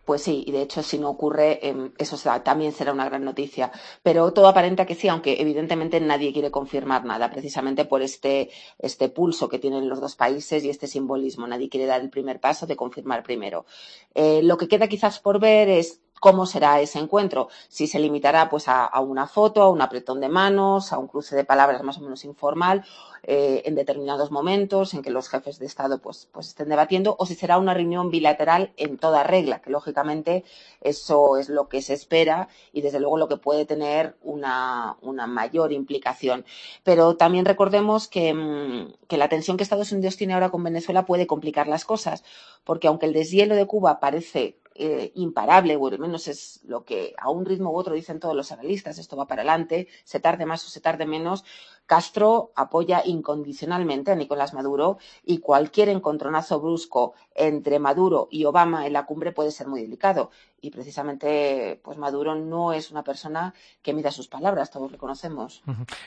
Pues 0.09 0.23
sí, 0.23 0.43
y 0.47 0.51
de 0.51 0.63
hecho 0.63 0.81
si 0.81 0.97
no 0.97 1.07
ocurre, 1.07 1.59
eh, 1.61 1.91
eso 1.99 2.17
será, 2.17 2.43
también 2.43 2.71
será 2.71 2.91
una 2.93 3.05
gran 3.05 3.23
noticia. 3.23 3.71
Pero 4.01 4.33
todo 4.33 4.47
aparenta 4.47 4.87
que 4.87 4.95
sí, 4.95 5.07
aunque 5.07 5.39
evidentemente 5.39 5.99
nadie 5.99 6.33
quiere 6.33 6.49
confirmar 6.49 7.05
nada, 7.05 7.29
precisamente 7.29 7.85
por 7.85 8.01
este, 8.01 8.49
este 8.79 9.09
pulso 9.09 9.49
que 9.49 9.59
tienen 9.59 9.87
los 9.87 10.01
dos 10.01 10.15
países 10.15 10.63
y 10.63 10.71
este 10.71 10.87
simbolismo. 10.87 11.45
Nadie 11.45 11.69
quiere 11.69 11.85
dar 11.85 12.01
el 12.01 12.09
primer 12.09 12.39
paso 12.39 12.65
de 12.65 12.75
confirmar 12.75 13.21
primero. 13.21 13.67
Eh, 14.15 14.41
lo 14.41 14.57
que 14.57 14.67
queda 14.67 14.87
quizás 14.87 15.19
por 15.19 15.39
ver 15.39 15.69
es 15.69 16.01
cómo 16.19 16.45
será 16.45 16.81
ese 16.81 16.99
encuentro. 16.99 17.49
Si 17.67 17.87
se 17.87 17.99
limitará 17.99 18.49
pues 18.49 18.65
a, 18.67 18.99
una 19.01 19.27
foto, 19.27 19.61
a 19.61 19.69
un 19.69 19.81
apretón 19.81 20.19
de 20.19 20.29
manos, 20.29 20.93
a 20.93 20.97
un 20.97 21.07
cruce 21.07 21.35
de 21.35 21.45
palabras 21.45 21.83
más 21.83 21.97
o 21.97 22.01
menos 22.01 22.25
informal, 22.25 22.85
eh, 23.23 23.63
en 23.65 23.75
determinados 23.75 24.31
momentos 24.31 24.93
en 24.93 25.01
que 25.01 25.11
los 25.11 25.29
jefes 25.29 25.59
de 25.59 25.65
Estado 25.65 25.99
pues, 25.99 26.29
pues 26.31 26.47
estén 26.47 26.69
debatiendo, 26.69 27.15
o 27.19 27.25
si 27.25 27.35
será 27.35 27.57
una 27.57 27.73
reunión 27.73 28.09
bilateral 28.11 28.71
en 28.77 28.97
toda 28.97 29.23
regla, 29.23 29.61
que 29.61 29.69
lógicamente 29.69 30.43
eso 30.81 31.37
es 31.37 31.49
lo 31.49 31.67
que 31.67 31.81
se 31.81 31.93
espera 31.93 32.47
y 32.71 32.81
desde 32.81 32.99
luego 32.99 33.17
lo 33.17 33.27
que 33.27 33.37
puede 33.37 33.65
tener 33.65 34.15
una, 34.23 34.97
una 35.01 35.27
mayor 35.27 35.73
implicación. 35.73 36.45
Pero 36.83 37.17
también 37.17 37.45
recordemos 37.45 38.07
que, 38.07 38.33
mm, 38.33 38.93
que 39.07 39.17
la 39.17 39.29
tensión 39.29 39.57
que 39.57 39.63
Estados 39.63 39.91
Unidos 39.91 40.17
tiene 40.17 40.33
ahora 40.33 40.49
con 40.49 40.63
Venezuela 40.63 41.05
puede 41.05 41.27
complicar 41.27 41.67
las 41.67 41.85
cosas, 41.85 42.23
porque 42.63 42.87
aunque 42.87 43.05
el 43.05 43.13
deshielo 43.13 43.55
de 43.55 43.67
Cuba 43.67 43.99
parece 43.99 44.57
eh, 44.79 45.11
imparable, 45.15 45.75
o 45.75 45.87
al 45.87 45.99
menos 45.99 46.27
es 46.29 46.61
lo 46.63 46.85
que 46.85 47.13
a 47.17 47.29
un 47.29 47.45
ritmo 47.45 47.71
u 47.71 47.75
otro 47.75 47.93
dicen 47.95 48.19
todos 48.19 48.35
los 48.35 48.51
analistas, 48.53 48.97
esto 48.97 49.17
va 49.17 49.27
para 49.27 49.41
adelante, 49.41 49.89
se 50.05 50.21
tarde 50.21 50.45
más 50.45 50.65
o 50.65 50.69
se 50.69 50.79
tarde 50.79 51.05
menos, 51.05 51.43
Castro 51.89 52.51
apoya 52.55 53.01
incondicionalmente 53.03 54.11
a 54.11 54.15
Nicolás 54.15 54.53
Maduro 54.53 54.99
y 55.25 55.39
cualquier 55.39 55.89
encontronazo 55.89 56.61
brusco 56.61 57.15
entre 57.33 57.79
Maduro 57.79 58.27
y 58.29 58.45
Obama 58.45 58.85
en 58.85 58.93
la 58.93 59.07
cumbre 59.07 59.31
puede 59.31 59.49
ser 59.49 59.67
muy 59.67 59.81
delicado. 59.81 60.29
Y 60.61 60.69
precisamente, 60.69 61.81
pues 61.83 61.97
Maduro 61.97 62.35
no 62.35 62.73
es 62.73 62.91
una 62.91 63.03
persona 63.03 63.55
que 63.81 63.95
mida 63.95 64.11
sus 64.11 64.27
palabras, 64.27 64.69
todos 64.69 64.91
lo 64.91 64.99
conocemos. 64.99 65.63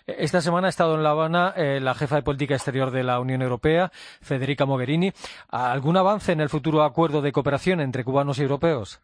Esta 0.07 0.41
semana 0.41 0.69
ha 0.69 0.71
estado 0.71 0.95
en 0.95 1.03
La 1.03 1.11
Habana 1.11 1.53
eh, 1.57 1.81
la 1.81 1.95
jefa 1.95 2.15
de 2.15 2.23
política 2.23 2.55
exterior 2.55 2.93
de 2.93 3.03
la 3.03 3.19
Unión 3.19 3.43
Europea, 3.43 3.91
Federica 4.21 4.67
Mogherini. 4.67 5.13
¿Algún 5.49 5.97
avance 5.97 6.31
en 6.31 6.41
el 6.41 6.49
futuro 6.49 6.85
acuerdo 6.85 7.23
de 7.23 7.33
cooperación 7.33 7.81
entre 7.81 8.05
cubanos 8.05 8.39
y 8.39 8.43
europeos? 8.43 9.01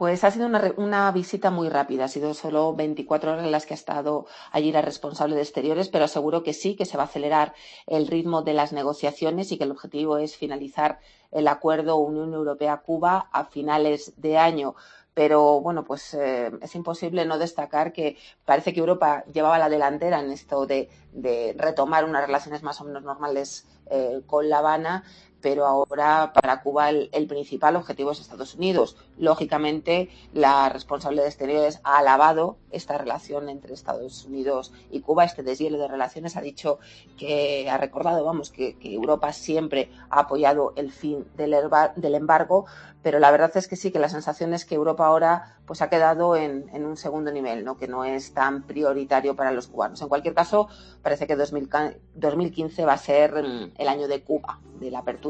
Pues 0.00 0.24
ha 0.24 0.30
sido 0.30 0.46
una, 0.46 0.72
una, 0.78 1.12
visita 1.12 1.50
muy 1.50 1.68
rápida, 1.68 2.06
ha 2.06 2.08
sido 2.08 2.32
solo 2.32 2.74
24 2.74 3.32
horas 3.32 3.44
en 3.44 3.52
las 3.52 3.66
que 3.66 3.74
ha 3.74 3.76
estado 3.76 4.24
allí 4.50 4.72
la 4.72 4.80
responsable 4.80 5.36
de 5.36 5.42
exteriores, 5.42 5.90
pero 5.90 6.06
aseguro 6.06 6.42
que 6.42 6.54
sí, 6.54 6.74
que 6.74 6.86
se 6.86 6.96
va 6.96 7.02
a 7.02 7.06
acelerar 7.06 7.52
el 7.86 8.06
ritmo 8.06 8.40
de 8.40 8.54
las 8.54 8.72
negociaciones 8.72 9.52
y 9.52 9.58
que 9.58 9.64
el 9.64 9.72
objetivo 9.72 10.16
es 10.16 10.38
finalizar 10.38 11.00
el 11.30 11.46
acuerdo 11.48 11.96
Unión 11.96 12.32
Europea-Cuba 12.32 13.28
a 13.30 13.44
finales 13.44 14.14
de 14.16 14.38
año. 14.38 14.74
Pero 15.12 15.60
bueno, 15.60 15.84
pues 15.84 16.14
eh, 16.14 16.50
es 16.62 16.74
imposible 16.74 17.26
no 17.26 17.36
destacar 17.36 17.92
que 17.92 18.16
parece 18.46 18.72
que 18.72 18.80
Europa 18.80 19.24
llevaba 19.30 19.58
la 19.58 19.68
delantera 19.68 20.20
en 20.20 20.30
esto 20.30 20.64
de, 20.64 20.88
retomar 21.58 22.06
unas 22.06 22.24
relaciones 22.24 22.62
más 22.62 22.80
o 22.80 22.84
menos 22.84 23.02
normales 23.02 23.66
eh, 23.90 24.22
con 24.26 24.48
La 24.48 24.60
Habana, 24.60 25.04
pero 25.40 25.66
ahora 25.66 26.32
para 26.32 26.62
Cuba 26.62 26.90
el, 26.90 27.26
principal 27.26 27.76
objetivo 27.76 28.12
es 28.12 28.20
Estados 28.20 28.54
Unidos. 28.54 28.96
Lógicamente, 29.18 30.08
la 30.32 30.68
responsable 30.68 31.22
de 31.22 31.28
exteriores 31.28 31.80
ha 31.84 31.98
alabado 31.98 32.56
esta 32.70 32.98
relación 32.98 33.48
entre 33.48 33.74
Estados 33.74 34.24
Unidos 34.24 34.72
y 34.90 35.00
Cuba, 35.00 35.24
este 35.24 35.42
deshielo 35.42 35.78
de 35.78 35.88
relaciones, 35.88 36.36
ha 36.36 36.40
dicho 36.40 36.78
que 37.18 37.68
ha 37.70 37.78
recordado, 37.78 38.24
vamos, 38.24 38.50
que, 38.50 38.76
que 38.76 38.94
Europa 38.94 39.32
siempre 39.32 39.90
ha 40.10 40.20
apoyado 40.20 40.72
el 40.76 40.90
fin 40.92 41.26
del, 41.36 41.56
del, 41.96 42.14
embargo, 42.14 42.66
pero 43.02 43.18
la 43.18 43.30
verdad 43.30 43.56
es 43.56 43.66
que 43.66 43.76
sí, 43.76 43.90
que 43.90 43.98
la 43.98 44.08
sensación 44.08 44.52
es 44.54 44.64
que 44.64 44.74
Europa 44.74 45.06
ahora 45.06 45.56
pues 45.66 45.82
ha 45.82 45.88
quedado 45.88 46.36
en, 46.36 46.68
en 46.72 46.84
un 46.84 46.96
segundo 46.96 47.30
nivel, 47.30 47.64
¿no? 47.64 47.76
que 47.76 47.88
no 47.88 48.04
es 48.04 48.34
tan 48.34 48.64
prioritario 48.64 49.36
para 49.36 49.52
los 49.52 49.68
cubanos. 49.68 50.02
En 50.02 50.08
cualquier 50.08 50.34
caso, 50.34 50.68
parece 51.02 51.26
que 51.26 51.36
2000, 51.36 51.70
2015 52.14 52.84
va 52.84 52.94
a 52.94 52.98
ser 52.98 53.34
el 53.36 53.88
año 53.88 54.08
de 54.08 54.22
Cuba, 54.22 54.58
de 54.80 54.90
la 54.90 55.00
apertura 55.00 55.29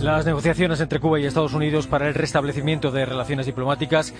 Las 0.00 0.26
negociaciones 0.26 0.80
entre 0.80 1.00
Cuba 1.00 1.20
y 1.20 1.26
Estados 1.26 1.54
Unidos 1.54 1.86
para 1.86 2.08
el 2.08 2.14
restablecimiento 2.14 2.90
de 2.90 3.04
relaciones 3.04 3.46
diplomáticas 3.46 4.14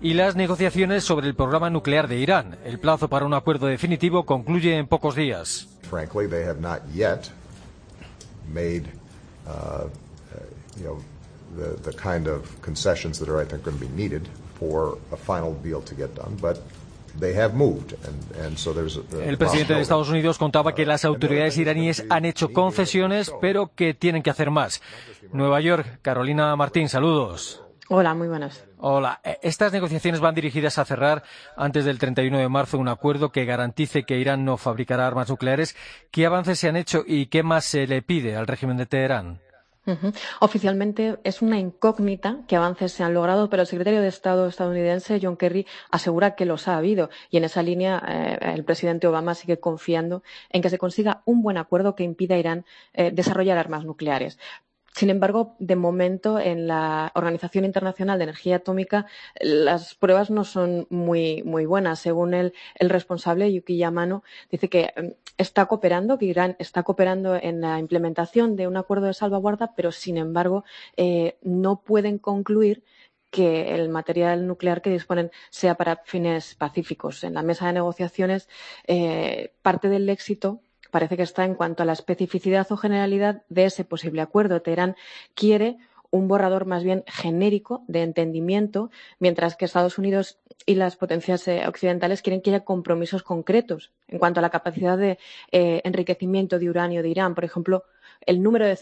y 0.00 0.14
las 0.14 0.36
negociaciones 0.36 1.04
sobre 1.04 1.26
el 1.26 1.34
programa 1.34 1.70
nuclear 1.70 2.08
de 2.08 2.16
Irán. 2.16 2.56
El 2.64 2.78
plazo 2.78 3.08
para 3.08 3.26
un 3.26 3.34
acuerdo 3.34 3.66
definitivo 3.66 4.24
concluye 4.24 4.76
en 4.76 4.86
pocos 4.86 5.14
días. 5.14 5.68
Frankly, 5.88 6.28
they 6.28 6.44
have 6.44 6.60
not 6.60 6.80
yet 6.94 7.30
made, 8.52 8.84
uh, 9.46 9.88
you 10.76 10.84
know, 10.84 10.98
the, 11.56 11.90
the 11.90 11.96
kind 11.96 12.28
of 12.28 12.42
concessions 12.62 13.18
that 13.18 13.28
are, 13.28 13.40
I 13.40 13.46
think, 13.46 13.64
going 13.64 13.78
to 13.78 13.84
be 13.84 13.90
needed 13.94 14.28
for 14.58 14.98
a 15.12 15.16
final 15.16 15.54
deal 15.62 15.80
to 15.82 15.94
get 15.94 16.14
done. 16.14 16.36
But 16.40 16.60
El 19.24 19.38
presidente 19.38 19.74
de 19.74 19.80
Estados 19.80 20.08
Unidos 20.08 20.38
contaba 20.38 20.74
que 20.74 20.86
las 20.86 21.04
autoridades 21.04 21.56
iraníes 21.56 22.04
han 22.10 22.24
hecho 22.24 22.52
concesiones, 22.52 23.32
pero 23.40 23.72
que 23.74 23.94
tienen 23.94 24.22
que 24.22 24.30
hacer 24.30 24.50
más. 24.50 24.80
Nueva 25.32 25.60
York, 25.60 25.98
Carolina 26.02 26.54
Martín, 26.56 26.88
saludos. 26.88 27.62
Hola, 27.90 28.14
muy 28.14 28.28
buenas. 28.28 28.66
Hola. 28.76 29.20
Eh, 29.24 29.38
estas 29.42 29.72
negociaciones 29.72 30.20
van 30.20 30.34
dirigidas 30.34 30.78
a 30.78 30.84
cerrar 30.84 31.22
antes 31.56 31.86
del 31.86 31.98
31 31.98 32.38
de 32.38 32.48
marzo 32.48 32.78
un 32.78 32.88
acuerdo 32.88 33.32
que 33.32 33.46
garantice 33.46 34.04
que 34.04 34.18
Irán 34.18 34.44
no 34.44 34.58
fabricará 34.58 35.06
armas 35.06 35.30
nucleares. 35.30 35.74
¿Qué 36.10 36.26
avances 36.26 36.58
se 36.58 36.68
han 36.68 36.76
hecho 36.76 37.02
y 37.06 37.26
qué 37.26 37.42
más 37.42 37.64
se 37.64 37.86
le 37.86 38.02
pide 38.02 38.36
al 38.36 38.46
régimen 38.46 38.76
de 38.76 38.84
Teherán? 38.84 39.40
Oficialmente 40.40 41.18
es 41.24 41.42
una 41.42 41.58
incógnita 41.58 42.40
que 42.46 42.56
avances 42.56 42.92
se 42.92 43.02
han 43.02 43.14
logrado, 43.14 43.48
pero 43.50 43.62
el 43.62 43.66
secretario 43.66 44.00
de 44.00 44.08
Estado 44.08 44.46
estadounidense, 44.46 45.18
John 45.22 45.36
Kerry, 45.36 45.66
asegura 45.90 46.34
que 46.34 46.44
los 46.44 46.68
ha 46.68 46.76
habido. 46.76 47.10
Y 47.30 47.36
en 47.38 47.44
esa 47.44 47.62
línea, 47.62 48.02
eh, 48.06 48.38
el 48.54 48.64
presidente 48.64 49.06
Obama 49.06 49.34
sigue 49.34 49.58
confiando 49.60 50.22
en 50.50 50.62
que 50.62 50.70
se 50.70 50.78
consiga 50.78 51.22
un 51.24 51.42
buen 51.42 51.56
acuerdo 51.56 51.94
que 51.94 52.04
impida 52.04 52.34
a 52.34 52.38
Irán 52.38 52.64
eh, 52.92 53.10
desarrollar 53.12 53.58
armas 53.58 53.84
nucleares. 53.84 54.38
Sin 54.98 55.10
embargo, 55.10 55.54
de 55.60 55.76
momento, 55.76 56.40
en 56.40 56.66
la 56.66 57.12
Organización 57.14 57.64
Internacional 57.64 58.18
de 58.18 58.24
Energía 58.24 58.56
Atómica, 58.56 59.06
las 59.40 59.94
pruebas 59.94 60.28
no 60.28 60.42
son 60.42 60.88
muy, 60.90 61.44
muy 61.44 61.66
buenas. 61.66 62.00
Según 62.00 62.34
el, 62.34 62.52
responsable, 62.80 63.52
Yuki 63.52 63.76
Yamano, 63.76 64.24
dice 64.50 64.68
que 64.68 64.92
em, 64.96 65.14
está 65.36 65.66
cooperando, 65.66 66.18
que 66.18 66.24
Irán 66.24 66.56
está 66.58 66.82
cooperando 66.82 67.36
en 67.36 67.60
la 67.60 67.78
implementación 67.78 68.56
de 68.56 68.66
un 68.66 68.76
acuerdo 68.76 69.06
de 69.06 69.14
salvaguarda, 69.14 69.72
pero, 69.76 69.92
sin 69.92 70.16
embargo, 70.16 70.64
eh, 70.96 71.38
no 71.42 71.80
pueden 71.80 72.18
concluir 72.18 72.82
que 73.30 73.76
el 73.76 73.90
material 73.90 74.48
nuclear 74.48 74.82
que 74.82 74.90
disponen 74.90 75.30
sea 75.50 75.76
para 75.76 76.02
fines 76.06 76.56
pacíficos. 76.56 77.22
En 77.22 77.34
la 77.34 77.42
mesa 77.42 77.68
de 77.68 77.74
negociaciones, 77.74 78.48
eh, 78.88 79.52
parte 79.62 79.88
del 79.88 80.08
éxito 80.08 80.60
parece 80.90 81.16
que 81.16 81.22
está 81.22 81.44
en 81.44 81.54
cuanto 81.54 81.82
a 81.82 81.86
la 81.86 81.92
especificidad 81.92 82.66
o 82.70 82.76
generalidad 82.76 83.42
de 83.48 83.66
ese 83.66 83.84
posible 83.84 84.22
acuerdo. 84.22 84.62
Teherán 84.62 84.96
quiere 85.34 85.78
un 86.10 86.28
borrador 86.28 86.64
más 86.64 86.84
bien 86.84 87.04
genérico 87.06 87.84
de 87.86 88.02
entendimiento, 88.02 88.90
mientras 89.18 89.56
que 89.56 89.64
Estados 89.64 89.98
Unidos 89.98 90.38
y 90.66 90.74
las 90.74 90.96
potencias 90.96 91.46
eh, 91.48 91.66
occidentales 91.66 92.22
quieren 92.22 92.40
que 92.40 92.50
haya 92.50 92.64
compromisos 92.64 93.22
concretos 93.22 93.92
en 94.08 94.18
cuanto 94.18 94.40
a 94.40 94.42
la 94.42 94.50
capacidad 94.50 94.96
de 94.96 95.18
eh, 95.52 95.80
enriquecimiento 95.84 96.58
de 96.58 96.70
uranio 96.70 97.02
de 97.02 97.08
Irán, 97.10 97.34
por 97.34 97.44
ejemplo, 97.44 97.84
el 98.26 98.42
número 98.42 98.66
de 98.66 98.76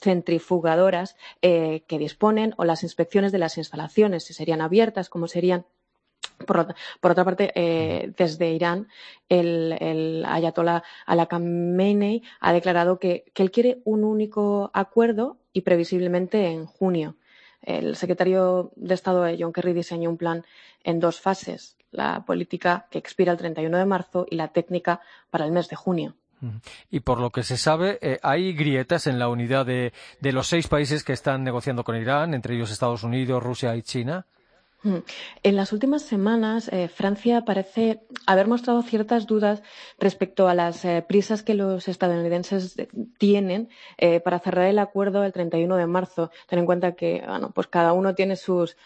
centrifugadoras 0.00 1.16
eh, 1.42 1.84
que 1.86 1.98
disponen 1.98 2.54
o 2.56 2.64
las 2.64 2.82
inspecciones 2.82 3.32
de 3.32 3.38
las 3.38 3.58
instalaciones, 3.58 4.24
si 4.24 4.34
serían 4.34 4.60
abiertas, 4.60 5.08
cómo 5.08 5.28
serían 5.28 5.66
por, 6.44 6.58
otra 7.10 7.24
parte, 7.24 7.52
eh, 7.54 8.12
desde 8.16 8.52
Irán, 8.52 8.88
el, 9.28 9.76
el 9.80 10.24
ayatollah 10.26 10.82
al 11.06 11.28
Khamenei 11.28 12.22
ha 12.40 12.52
declarado 12.52 12.98
que, 12.98 13.24
él 13.34 13.50
quiere 13.50 13.78
un 13.84 14.04
único 14.04 14.70
acuerdo 14.74 15.38
y 15.52 15.62
previsiblemente 15.62 16.46
en 16.48 16.66
junio. 16.66 17.16
El 17.62 17.96
secretario 17.96 18.72
de 18.76 18.94
Estado, 18.94 19.26
John 19.38 19.52
Kerry, 19.52 19.72
diseñó 19.72 20.10
un 20.10 20.16
plan 20.16 20.44
en 20.84 21.00
dos 21.00 21.20
fases, 21.20 21.76
la 21.90 22.24
política 22.24 22.86
que 22.90 22.98
expira 22.98 23.32
el 23.32 23.38
31 23.38 23.76
de 23.78 23.86
marzo 23.86 24.26
y 24.30 24.36
la 24.36 24.48
técnica 24.48 25.00
para 25.30 25.46
el 25.46 25.52
mes 25.52 25.68
de 25.68 25.76
junio. 25.76 26.14
Y 26.90 27.00
por 27.00 27.18
lo 27.18 27.30
que 27.30 27.42
se 27.42 27.56
sabe, 27.56 27.98
eh, 28.02 28.18
hay 28.22 28.52
grietas 28.52 29.06
en 29.06 29.18
la 29.18 29.28
unidad 29.28 29.64
de, 29.64 29.94
de 30.20 30.32
los 30.32 30.46
seis 30.46 30.68
países 30.68 31.02
que 31.02 31.14
están 31.14 31.42
negociando 31.42 31.82
con 31.82 31.96
Irán, 31.96 32.34
entre 32.34 32.54
ellos 32.54 32.70
Estados 32.70 33.02
Unidos, 33.02 33.42
Rusia 33.42 33.74
y 33.74 33.82
China. 33.82 34.26
Mm. 34.86 35.02
En 35.42 35.56
las 35.56 35.72
últimas 35.72 36.02
semanas, 36.02 36.68
eh, 36.72 36.86
Francia 36.86 37.44
parece 37.44 38.02
haber 38.24 38.46
mostrado 38.46 38.82
ciertas 38.82 39.26
dudas 39.26 39.64
respecto 39.98 40.46
a 40.46 40.54
las 40.54 40.84
eh, 40.84 41.04
prisas 41.08 41.42
que 41.42 41.54
los 41.54 41.88
estadounidenses 41.88 42.76
tienen 43.18 43.68
eh, 43.98 44.20
para 44.20 44.38
cerrar 44.38 44.66
el 44.66 44.78
acuerdo 44.78 45.24
el 45.24 45.32
31 45.32 45.76
de 45.76 45.88
marzo. 45.88 46.30
Ten 46.48 46.60
en 46.60 46.66
cuenta 46.66 46.92
que 46.94 47.24
bueno, 47.26 47.50
pues 47.52 47.66
cada 47.66 47.92
uno 47.94 48.14
tiene 48.14 48.36
sus, 48.36 48.76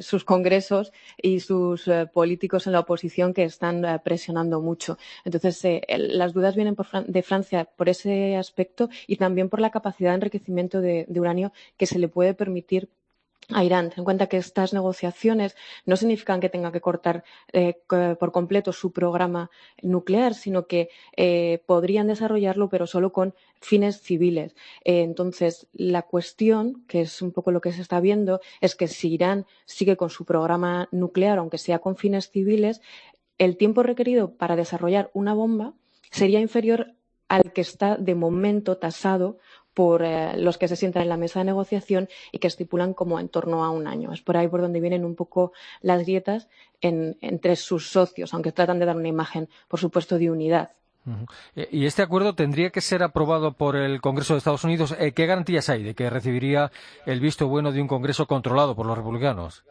sus 0.00 0.24
congresos 0.24 0.92
y 1.16 1.40
sus 1.40 1.88
políticos 2.12 2.66
en 2.66 2.74
la 2.74 2.80
oposición 2.80 3.32
que 3.32 3.44
están 3.44 4.00
presionando 4.04 4.60
mucho. 4.60 4.98
Entonces, 5.24 5.62
las 5.88 6.34
dudas 6.34 6.54
vienen 6.54 6.76
de 7.06 7.22
Francia 7.22 7.64
por 7.64 7.88
ese 7.88 8.36
aspecto 8.36 8.90
y 9.06 9.16
también 9.16 9.48
por 9.48 9.60
la 9.60 9.70
capacidad 9.70 10.10
de 10.10 10.16
enriquecimiento 10.16 10.80
de 10.82 11.06
uranio 11.16 11.52
que 11.78 11.86
se 11.86 11.98
le 11.98 12.08
puede 12.08 12.34
permitir 12.34 12.90
a 13.50 13.64
Irán. 13.64 13.90
Ten 13.90 14.00
en 14.00 14.04
cuenta 14.04 14.26
que 14.26 14.36
estas 14.36 14.72
negociaciones 14.72 15.56
no 15.86 15.96
significan 15.96 16.40
que 16.40 16.48
tenga 16.48 16.72
que 16.72 16.80
cortar 16.80 17.24
eh, 17.52 17.80
por 17.86 18.32
completo 18.32 18.72
su 18.72 18.92
programa 18.92 19.50
nuclear, 19.82 20.34
sino 20.34 20.66
que 20.66 20.90
eh, 21.16 21.62
podrían 21.66 22.08
desarrollarlo, 22.08 22.68
pero 22.68 22.86
solo 22.86 23.12
con 23.12 23.34
fines 23.60 24.00
civiles. 24.00 24.54
Eh, 24.84 25.02
entonces, 25.02 25.66
la 25.72 26.02
cuestión, 26.02 26.84
que 26.86 27.02
es 27.02 27.22
un 27.22 27.32
poco 27.32 27.50
lo 27.50 27.60
que 27.60 27.72
se 27.72 27.82
está 27.82 28.00
viendo, 28.00 28.40
es 28.60 28.74
que 28.74 28.88
si 28.88 29.14
Irán 29.14 29.46
sigue 29.64 29.96
con 29.96 30.10
su 30.10 30.24
programa 30.24 30.88
nuclear, 30.92 31.38
aunque 31.38 31.58
sea 31.58 31.78
con 31.78 31.96
fines 31.96 32.30
civiles, 32.30 32.80
el 33.38 33.56
tiempo 33.56 33.82
requerido 33.82 34.34
para 34.34 34.56
desarrollar 34.56 35.10
una 35.14 35.32
bomba 35.32 35.74
sería 36.10 36.40
inferior 36.40 36.94
al 37.28 37.52
que 37.52 37.60
está 37.60 37.96
de 37.96 38.14
momento 38.14 38.78
tasado 38.78 39.38
por 39.78 40.02
eh, 40.02 40.36
los 40.36 40.58
que 40.58 40.66
se 40.66 40.74
sientan 40.74 41.02
en 41.04 41.08
la 41.08 41.16
mesa 41.16 41.38
de 41.38 41.44
negociación 41.44 42.08
y 42.32 42.40
que 42.40 42.48
estipulan 42.48 42.94
como 42.94 43.20
en 43.20 43.28
torno 43.28 43.64
a 43.64 43.70
un 43.70 43.86
año. 43.86 44.12
Es 44.12 44.20
por 44.20 44.36
ahí 44.36 44.48
por 44.48 44.60
donde 44.60 44.80
vienen 44.80 45.04
un 45.04 45.14
poco 45.14 45.52
las 45.82 46.02
grietas 46.02 46.48
entre 46.80 47.54
sus 47.54 47.88
socios, 47.88 48.34
aunque 48.34 48.50
tratan 48.50 48.80
de 48.80 48.86
dar 48.86 48.96
una 48.96 49.06
imagen, 49.06 49.48
por 49.68 49.78
supuesto, 49.78 50.18
de 50.18 50.32
unidad. 50.32 50.72
Eh, 51.54 51.68
¿Y 51.70 51.86
este 51.86 52.02
acuerdo 52.02 52.34
tendría 52.34 52.70
que 52.70 52.80
ser 52.80 53.04
aprobado 53.04 53.52
por 53.52 53.76
el 53.76 54.00
Congreso 54.00 54.34
de 54.34 54.38
Estados 54.38 54.64
Unidos? 54.64 54.96
Eh, 54.98 55.12
¿Qué 55.12 55.26
garantías 55.26 55.68
hay 55.68 55.84
de 55.84 55.94
que 55.94 56.10
recibiría 56.10 56.72
el 57.06 57.20
visto 57.20 57.46
bueno 57.46 57.70
de 57.70 57.80
un 57.80 57.86
Congreso 57.86 58.26
controlado 58.26 58.74
por 58.74 58.84
los 58.84 58.98
republicanos? 58.98 59.62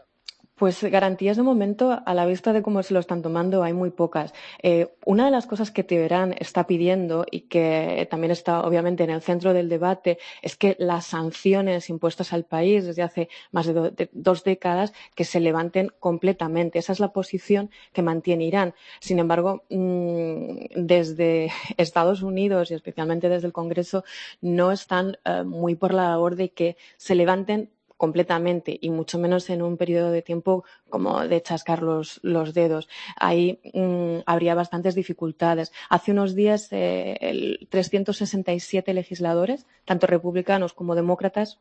Pues 0.57 0.83
garantías 0.83 1.37
de 1.37 1.43
momento, 1.43 2.01
a 2.03 2.13
la 2.15 2.25
vista 2.25 2.51
de 2.51 2.63
cómo 2.63 2.81
se 2.81 2.91
lo 2.95 2.99
están 2.99 3.21
tomando, 3.21 3.61
hay 3.61 3.73
muy 3.73 3.91
pocas. 3.91 4.33
Eh, 4.63 4.87
una 5.05 5.25
de 5.25 5.31
las 5.31 5.45
cosas 5.45 5.69
que 5.69 5.83
Teherán 5.83 6.33
está 6.39 6.65
pidiendo 6.65 7.27
y 7.29 7.41
que 7.41 8.07
también 8.09 8.31
está 8.31 8.61
obviamente 8.61 9.03
en 9.03 9.11
el 9.11 9.21
centro 9.21 9.53
del 9.53 9.69
debate 9.69 10.17
es 10.41 10.55
que 10.55 10.75
las 10.79 11.05
sanciones 11.05 11.91
impuestas 11.91 12.33
al 12.33 12.43
país 12.43 12.87
desde 12.87 13.03
hace 13.03 13.29
más 13.51 13.67
de, 13.67 14.09
dos 14.13 14.43
décadas 14.43 14.93
que 15.13 15.25
se 15.25 15.39
levanten 15.39 15.91
completamente. 15.99 16.79
Esa 16.79 16.93
es 16.93 16.99
la 16.99 17.13
posición 17.13 17.69
que 17.93 18.01
mantiene 18.01 18.45
Irán. 18.45 18.73
Sin 18.99 19.19
embargo, 19.19 19.63
mm, 19.69 20.69
desde 20.75 21.51
Estados 21.77 22.23
Unidos 22.23 22.71
y 22.71 22.73
especialmente 22.73 23.29
desde 23.29 23.45
el 23.45 23.53
Congreso 23.53 24.03
no 24.41 24.71
están 24.71 25.19
eh, 25.23 25.43
muy 25.43 25.75
por 25.75 25.93
la 25.93 26.09
labor 26.09 26.35
de 26.35 26.49
que 26.49 26.77
se 26.97 27.13
levanten 27.13 27.69
completamente 27.97 28.77
y 28.79 28.89
mucho 28.89 29.19
menos 29.19 29.49
en 29.49 29.61
un 29.61 29.75
periodo 29.77 30.11
de 30.11 30.21
tiempo 30.21 30.63
como 30.89 31.27
de 31.27 31.41
chascar 31.41 31.81
los, 31.81 32.21
dedos. 32.53 32.87
Ahí 33.15 33.59
mm, 33.73 34.19
habría 34.25 34.55
bastantes 34.55 34.95
dificultades. 34.95 35.71
Hace 35.89 36.11
unos 36.11 36.35
días, 36.35 36.71
eh, 36.71 37.17
el 37.19 37.67
367 37.69 38.93
legisladores, 38.93 39.65
tanto 39.85 40.07
republicanos 40.07 40.73
como 40.73 40.95
demócratas, 40.95 41.59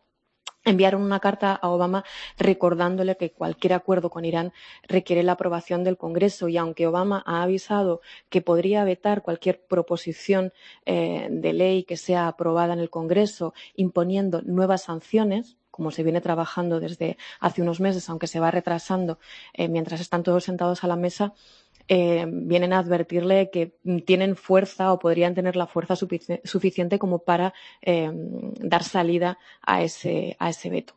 enviaron 0.67 1.03
una 1.03 1.21
carta 1.21 1.55
a 1.55 1.69
Obama 1.71 2.05
recordándole 2.37 3.17
que 3.17 3.31
cualquier 3.31 3.73
acuerdo 3.73 4.11
con 4.11 4.25
Irán 4.25 4.53
requiere 4.83 5.23
la 5.23 5.33
aprobación 5.33 5.85
del 5.85 5.97
Congreso 5.97 6.49
y 6.49 6.57
aunque 6.59 6.87
Obama 6.87 7.23
ha 7.25 7.43
avisado 7.43 8.01
que 8.29 8.43
podría 8.43 8.85
vetar 8.85 9.23
cualquier 9.23 9.65
proposición 9.65 10.53
eh, 10.85 11.29
de 11.31 11.53
ley 11.53 11.85
que 11.85 11.97
sea 11.97 12.27
aprobada 12.27 12.75
en 12.75 12.81
el 12.81 12.91
Congreso 12.91 13.55
imponiendo 13.77 14.43
nuevas 14.43 14.83
sanciones, 14.83 15.57
como 15.77 15.91
se 15.91 16.03
viene 16.03 16.21
trabajando 16.21 16.81
desde 16.81 17.19
hace 17.39 17.63
unos 17.63 17.79
meses, 17.81 18.09
aunque 18.09 18.27
se 18.27 18.41
va 18.41 18.51
retrasando 18.51 19.19
eh, 19.53 19.69
mientras 19.69 20.01
están 20.01 20.23
todos 20.23 20.45
sentados 20.45 20.83
a 20.83 20.89
la 20.89 20.97
mesa, 20.97 21.35
eh, 21.89 22.27
vienen 22.29 22.73
a 22.73 22.79
advertirle 22.79 23.51
que 23.51 23.77
tienen 24.05 24.35
fuerza 24.35 24.93
o 24.93 24.99
podrían 24.99 25.35
tener 25.35 25.55
la 25.55 25.67
fuerza 25.67 25.95
suficiente 25.95 26.99
como 26.99 27.21
para 27.21 27.55
eh, 27.83 28.11
dar 28.13 28.83
salida 28.83 29.39
a 29.63 29.83
ese, 29.83 30.37
a 30.41 30.49
ese 30.49 30.71
veto. 30.71 30.95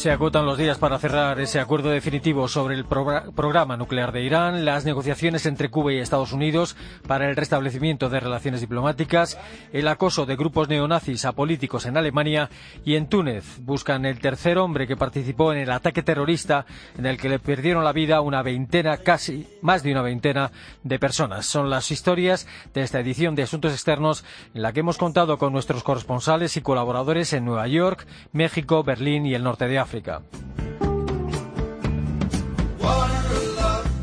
Se 0.00 0.10
agotan 0.10 0.46
los 0.46 0.56
días 0.56 0.78
para 0.78 0.98
cerrar 0.98 1.38
ese 1.40 1.60
acuerdo 1.60 1.90
definitivo 1.90 2.48
sobre 2.48 2.74
el 2.74 2.86
programa 2.86 3.76
nuclear 3.76 4.12
de 4.12 4.22
Irán, 4.22 4.64
las 4.64 4.86
negociaciones 4.86 5.44
entre 5.44 5.68
Cuba 5.68 5.92
y 5.92 5.98
Estados 5.98 6.32
Unidos 6.32 6.74
para 7.06 7.28
el 7.28 7.36
restablecimiento 7.36 8.08
de 8.08 8.18
relaciones 8.18 8.62
diplomáticas, 8.62 9.38
el 9.74 9.86
acoso 9.88 10.24
de 10.24 10.36
grupos 10.36 10.70
neonazis 10.70 11.26
a 11.26 11.32
políticos 11.32 11.84
en 11.84 11.98
Alemania 11.98 12.48
y 12.82 12.94
en 12.94 13.08
Túnez. 13.10 13.58
Buscan 13.60 14.06
el 14.06 14.20
tercer 14.20 14.56
hombre 14.56 14.86
que 14.86 14.96
participó 14.96 15.52
en 15.52 15.58
el 15.58 15.70
ataque 15.70 16.02
terrorista 16.02 16.64
en 16.96 17.04
el 17.04 17.18
que 17.18 17.28
le 17.28 17.38
perdieron 17.38 17.84
la 17.84 17.92
vida 17.92 18.22
una 18.22 18.40
veintena, 18.40 18.96
casi 18.96 19.48
más 19.60 19.82
de 19.82 19.92
una 19.92 20.00
veintena 20.00 20.50
de 20.82 20.98
personas. 20.98 21.44
Son 21.44 21.68
las 21.68 21.90
historias 21.90 22.48
de 22.72 22.80
esta 22.80 23.00
edición 23.00 23.34
de 23.34 23.42
Asuntos 23.42 23.74
Externos 23.74 24.24
en 24.54 24.62
la 24.62 24.72
que 24.72 24.80
hemos 24.80 24.96
contado 24.96 25.36
con 25.36 25.52
nuestros 25.52 25.82
corresponsales 25.82 26.56
y 26.56 26.62
colaboradores 26.62 27.34
en 27.34 27.44
Nueva 27.44 27.68
York, 27.68 28.06
México, 28.32 28.82
Berlín 28.82 29.26
y 29.26 29.34
el 29.34 29.42
norte 29.42 29.68
de 29.68 29.78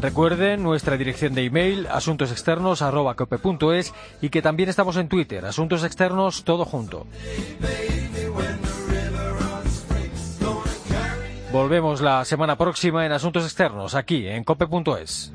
Recuerden 0.01 0.61
nuestra 0.61 0.95
dirección 0.95 1.33
de 1.33 1.45
email 1.45 1.87
asuntosexternos@cope.es 1.87 3.93
y 4.21 4.29
que 4.29 4.43
también 4.43 4.69
estamos 4.69 4.95
en 4.97 5.09
Twitter, 5.09 5.43
Asuntos 5.45 5.83
Externos 5.83 6.43
todo 6.43 6.65
junto. 6.65 7.07
Volvemos 11.51 12.01
la 12.01 12.23
semana 12.25 12.57
próxima 12.57 13.05
en 13.05 13.11
Asuntos 13.11 13.43
Externos 13.43 13.95
aquí 13.95 14.27
en 14.27 14.43
cope.es. 14.43 15.33